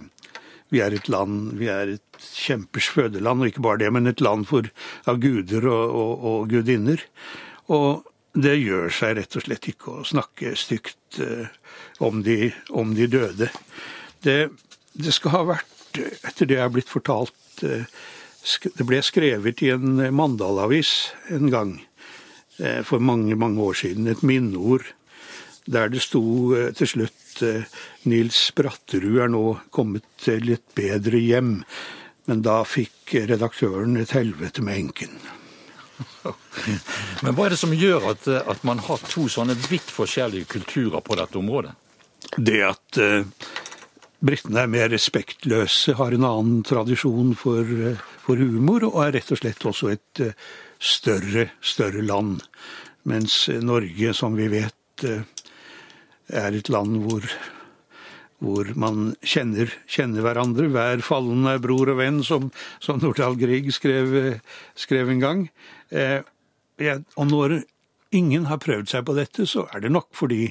vi 0.71 0.83
er 0.83 0.95
et 0.95 1.09
land, 1.11 1.57
vi 1.59 1.66
er 1.71 1.97
et 1.97 2.27
kjempers 2.35 2.88
fødeland, 2.95 3.42
og 3.42 3.51
ikke 3.51 3.64
bare 3.64 3.81
det, 3.83 3.90
men 3.92 4.07
et 4.07 4.23
land 4.23 4.47
for, 4.47 4.69
av 5.07 5.19
guder 5.23 5.66
og, 5.66 5.85
og, 5.90 6.25
og, 6.31 6.49
gudinner. 6.51 7.03
Og 7.75 8.07
det 8.38 8.55
gjør 8.61 8.90
seg 8.92 9.16
rett 9.19 9.37
og 9.38 9.47
slett 9.47 9.69
ikke 9.71 9.97
å 9.97 10.07
snakke 10.07 10.55
stygt 10.59 11.21
uh, 11.23 11.47
om, 12.07 12.23
de, 12.27 12.53
om, 12.71 12.95
de, 12.95 13.09
døde. 13.11 13.51
Det, 14.27 14.39
det, 14.99 15.15
skal 15.15 15.37
ha 15.37 15.43
vært, 15.55 16.01
etter 16.27 16.49
det 16.49 16.59
jeg 16.59 16.67
er 16.67 16.73
blitt 16.75 16.91
fortalt, 16.91 17.37
uh, 17.62 17.87
det 18.47 18.87
ble 18.87 19.01
skrevet 19.03 19.62
i 19.67 19.73
en 19.75 19.99
Mandalavis 20.15 21.11
en 21.35 21.51
gang 21.51 21.73
eh, 22.62 22.83
for 22.87 23.03
mange, 23.03 23.35
mange 23.35 23.62
år 23.62 23.79
siden, 23.83 24.07
et 24.07 24.23
minneord 24.23 24.87
der 25.67 25.91
det 25.91 26.05
sto 26.05 26.23
eh, 26.55 26.71
til 26.79 26.93
slutt 26.93 27.43
eh, 27.43 27.67
Nils 28.07 28.39
Bratterud 28.55 29.19
er 29.25 29.33
nå 29.33 29.45
kommet 29.75 30.07
til 30.23 30.55
et 30.55 30.62
bedre 30.79 31.19
hjem. 31.19 31.59
Men 32.31 32.43
da 32.47 32.61
fikk 32.67 33.17
redaktøren 33.31 33.99
et 33.99 34.15
helvete 34.15 34.62
med 34.62 34.79
enken. 34.85 35.19
Men 37.25 37.35
hva 37.35 37.47
er 37.47 37.55
det 37.55 37.61
som 37.61 37.75
gjør 37.75 38.11
at, 38.12 38.27
at, 38.29 38.65
man 38.67 38.83
har 38.87 39.03
to 39.11 39.27
sånne 39.33 39.57
vidt 39.67 39.91
forskjellige 39.91 40.51
kulturer 40.55 41.03
på 41.03 41.19
dette 41.19 41.39
området? 41.39 41.75
Det 42.37 42.62
at 42.67 42.99
britene 44.25 44.63
er 44.63 44.71
mer 44.71 44.93
respektløse, 44.93 45.97
har 45.99 46.15
en 46.17 46.27
annen 46.27 46.63
tradisjon 46.67 47.35
for 47.39 47.65
uh, 47.65 48.05
for 48.27 48.41
humor, 48.43 48.87
og 48.89 49.03
er 49.05 49.17
rett 49.19 49.33
og 49.33 49.41
slett 49.41 49.67
også 49.69 49.93
et 49.95 50.23
eh, 50.25 50.47
større, 50.83 51.51
større 51.63 52.03
land. 52.05 52.41
Mens 53.07 53.45
Norge, 53.63 54.15
som 54.19 54.35
vi 54.39 54.49
vet, 54.51 55.05
eh, 55.07 55.23
er 56.35 56.57
et 56.59 56.71
land 56.73 56.99
hvor, 57.05 57.27
hvor 58.43 58.73
man 58.75 59.13
kjenner, 59.23 59.71
kjenner, 59.87 60.25
hverandre. 60.27 60.71
Hver 60.75 61.05
fallen 61.07 61.47
er 61.51 61.63
bror 61.63 61.95
og 61.95 62.01
venn, 62.01 62.23
som, 62.27 62.51
som 62.83 62.99
Nordahl 63.03 63.39
Grieg 63.39 63.71
skrev, 63.75 64.41
skrev, 64.75 65.15
en 65.15 65.23
gang. 65.23 65.47
Eh, 65.95 66.19
og 67.17 67.31
når 67.31 67.61
ingen 68.17 68.51
har 68.51 68.63
prøvd 68.63 68.91
seg 68.91 69.07
på 69.07 69.15
dette, 69.17 69.47
så 69.49 69.69
er 69.71 69.87
det 69.87 69.95
nok 69.95 70.11
fordi 70.19 70.49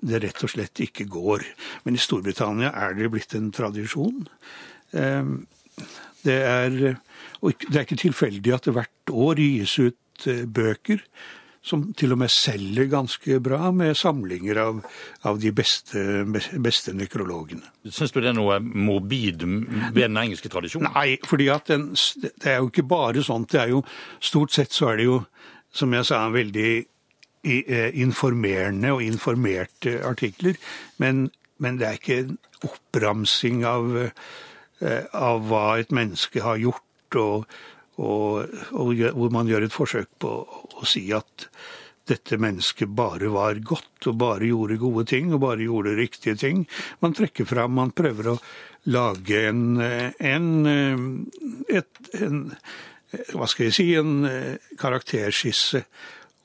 det 0.00 0.22
rett 0.24 0.44
og 0.44 0.52
slett 0.52 0.82
ikke 0.84 1.08
går. 1.10 1.44
Men 1.84 1.96
i 1.96 2.02
Storbritannia 2.02 2.72
er 2.72 2.96
det 2.96 3.10
blitt 3.12 3.34
en 3.38 3.50
tradisjon. 3.54 4.24
Eh, 4.96 5.34
det 6.24 6.38
er, 6.44 6.78
det 7.40 7.74
er 7.74 7.84
ikke 7.84 8.00
tilfeldig 8.00 8.56
at 8.56 8.68
det 8.68 8.76
hvert 8.76 9.14
år 9.14 9.40
gis 9.42 9.78
ut 9.80 10.28
eh, 10.28 10.46
bøker 10.46 11.04
som 11.60 11.82
til 11.96 12.14
og 12.14 12.20
med 12.22 12.32
selger 12.32 12.88
ganske 12.88 13.36
bra, 13.44 13.68
med 13.76 13.96
samlinger 13.98 14.60
av, 14.62 14.78
av 15.28 15.40
de 15.42 15.52
beste, 15.52 16.00
beste 16.64 16.94
nekrologene. 16.96 17.66
Syns 17.84 18.14
du 18.14 18.20
det 18.22 18.30
er 18.32 18.38
noe 18.38 18.56
morbid 18.60 19.44
ved 19.44 20.06
den 20.06 20.20
engelske 20.22 20.48
tradisjonen? 20.52 20.88
Nei, 20.94 21.18
fordi 21.28 21.50
at 21.52 21.68
den, 21.68 21.90
det 21.92 22.54
er 22.54 22.62
jo 22.62 22.70
ikke 22.70 22.86
bare 22.88 23.24
sånt. 23.26 23.52
Det 23.52 23.60
er 23.60 23.74
jo, 23.74 23.82
stort 24.24 24.56
sett 24.56 24.72
så 24.72 24.92
er 24.92 25.02
det 25.02 25.10
jo, 25.10 25.20
som 25.76 25.92
jeg 25.92 26.08
sa, 26.08 26.24
en 26.24 26.38
veldig 26.38 26.70
informerende 27.42 28.92
og 28.92 29.02
informerte 29.02 29.98
artikler. 30.04 30.58
Men, 31.00 31.28
men 31.58 31.80
det 31.80 31.86
er 31.88 31.98
ikke 32.00 32.18
en 32.20 32.38
oppramsing 32.68 33.62
av 33.64 33.94
Eh, 34.80 35.04
av 35.12 35.42
hva 35.44 35.76
et 35.76 35.90
menneske 35.92 36.40
har 36.40 36.56
gjort, 36.56 37.16
og, 37.20 37.44
og, 38.00 38.52
og, 38.72 38.92
hvor 39.12 39.32
man 39.34 39.48
gjør 39.50 39.66
et 39.66 39.74
forsøk 39.74 40.08
på 40.22 40.30
å 40.80 40.88
si 40.88 41.02
at 41.12 41.44
dette 42.08 42.38
mennesket 42.40 42.88
bare 42.96 43.28
var 43.30 43.60
godt 43.60 44.08
og 44.08 44.16
bare 44.22 44.48
gjorde 44.48 44.78
gode 44.80 45.04
ting 45.10 45.34
og 45.34 45.42
bare 45.44 45.66
gjorde 45.66 45.98
riktige 45.98 46.38
ting. 46.40 46.62
Man 47.04 47.12
trekker 47.14 47.44
fram, 47.46 47.76
man 47.76 47.92
prøver 47.92 48.32
å 48.32 48.38
lage 48.88 49.42
en, 49.50 49.76
en, 49.84 50.48
et, 51.68 52.00
en 52.16 52.40
hva 53.36 53.50
skal 53.50 53.68
jeg 53.68 53.76
si, 53.76 53.86
en 54.00 54.24
karakterskisse. 54.80 55.84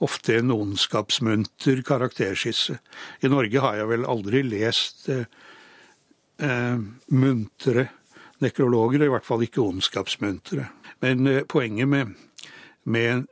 Ofte 0.04 0.40
en 0.40 0.52
ondskapsmunter 0.52 1.82
karakterskisse. 1.88 2.80
I 3.24 3.32
Norge 3.32 3.62
har 3.64 3.78
jeg 3.80 3.92
vel 3.94 4.08
aldri 4.12 4.44
lest 4.44 5.08
eh, 5.10 5.28
eh 6.40 6.80
muntre 7.16 7.88
nekrologer, 8.44 9.06
i 9.06 9.12
hvert 9.12 9.26
fall 9.26 9.46
ikke 9.46 9.64
ondskapsmuntre. 9.64 10.68
Men 11.02 11.28
eh, 11.28 11.44
poenget 11.48 11.88
med, 11.88 12.16
med 12.84 13.24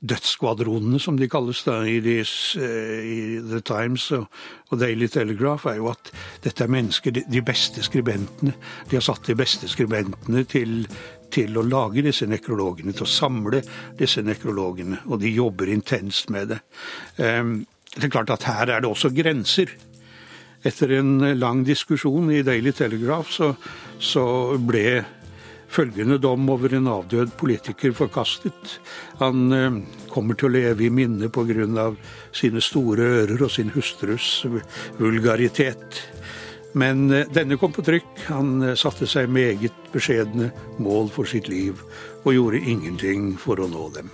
dødsskvadronene, 0.00 1.00
som 1.02 1.18
de 1.18 1.28
kalles 1.30 1.62
da 1.66 1.80
i, 1.86 1.98
des, 2.00 2.30
eh, 2.60 2.98
i 3.02 3.20
The 3.42 3.60
Times 3.66 4.10
og, 4.14 4.28
og, 4.70 4.78
Daily 4.80 5.08
Telegraph, 5.10 5.66
er 5.66 5.80
jo 5.80 5.88
at 5.90 6.12
dette 6.44 6.64
er 6.64 6.70
mennesker, 6.70 7.14
de, 7.14 7.24
de 7.30 7.42
beste 7.42 7.82
skribentene. 7.82 8.54
De 8.90 8.98
har 8.98 9.04
satt 9.04 9.26
de 9.26 9.34
beste 9.38 9.68
skribentene 9.70 10.44
til, 10.44 10.84
til 11.32 11.58
å 11.58 11.64
lage 11.66 12.04
disse 12.04 12.28
nekrologene, 12.28 12.94
til 12.96 13.06
å 13.06 13.10
samle 13.10 13.62
disse 13.98 14.22
nekrologene. 14.24 15.02
Og 15.08 15.20
de 15.22 15.34
jobber 15.34 15.70
intenst 15.72 16.32
med 16.34 16.54
det. 16.54 16.62
Um, 17.18 17.60
det 17.94 18.08
er 18.08 18.14
klart 18.14 18.32
at 18.34 18.46
her 18.48 18.70
er 18.70 18.82
det 18.84 18.90
også 18.90 19.10
grenser. 19.14 19.70
Etter 20.66 20.98
en 20.98 21.20
lang 21.38 21.62
diskusjon 21.66 22.32
i 22.34 22.42
Daily 22.46 22.72
Telegraph 22.74 23.30
så, 23.30 23.52
så 24.02 24.24
ble 24.58 25.00
følgende 25.68 26.18
dom 26.18 26.48
over 26.50 26.72
en 26.74 26.88
avdød 26.90 27.34
politiker 27.38 27.92
forkastet. 27.96 28.78
Han 29.20 29.52
eh, 29.52 29.80
kommer 30.12 30.38
til 30.38 30.48
å 30.48 30.54
leve 30.56 30.86
i 30.86 30.92
minne 30.92 31.28
pga. 31.32 31.92
sine 32.32 32.60
store 32.60 33.02
ører 33.22 33.42
og 33.42 33.50
sin 33.50 33.70
hustrus 33.74 34.46
vulgaritet. 34.98 36.02
Men 36.78 37.10
eh, 37.10 37.26
denne 37.34 37.58
kom 37.58 37.74
på 37.74 37.84
trykk. 37.86 38.24
Han 38.28 38.62
eh, 38.62 38.76
satte 38.78 39.08
seg 39.10 39.32
meget 39.32 39.92
beskjedne 39.94 40.52
mål 40.82 41.10
for 41.14 41.28
sitt 41.28 41.50
liv 41.50 41.82
og 42.24 42.34
gjorde 42.36 42.62
ingenting 42.62 43.34
for 43.40 43.60
å 43.62 43.70
nå 43.70 43.90
dem. 43.96 44.12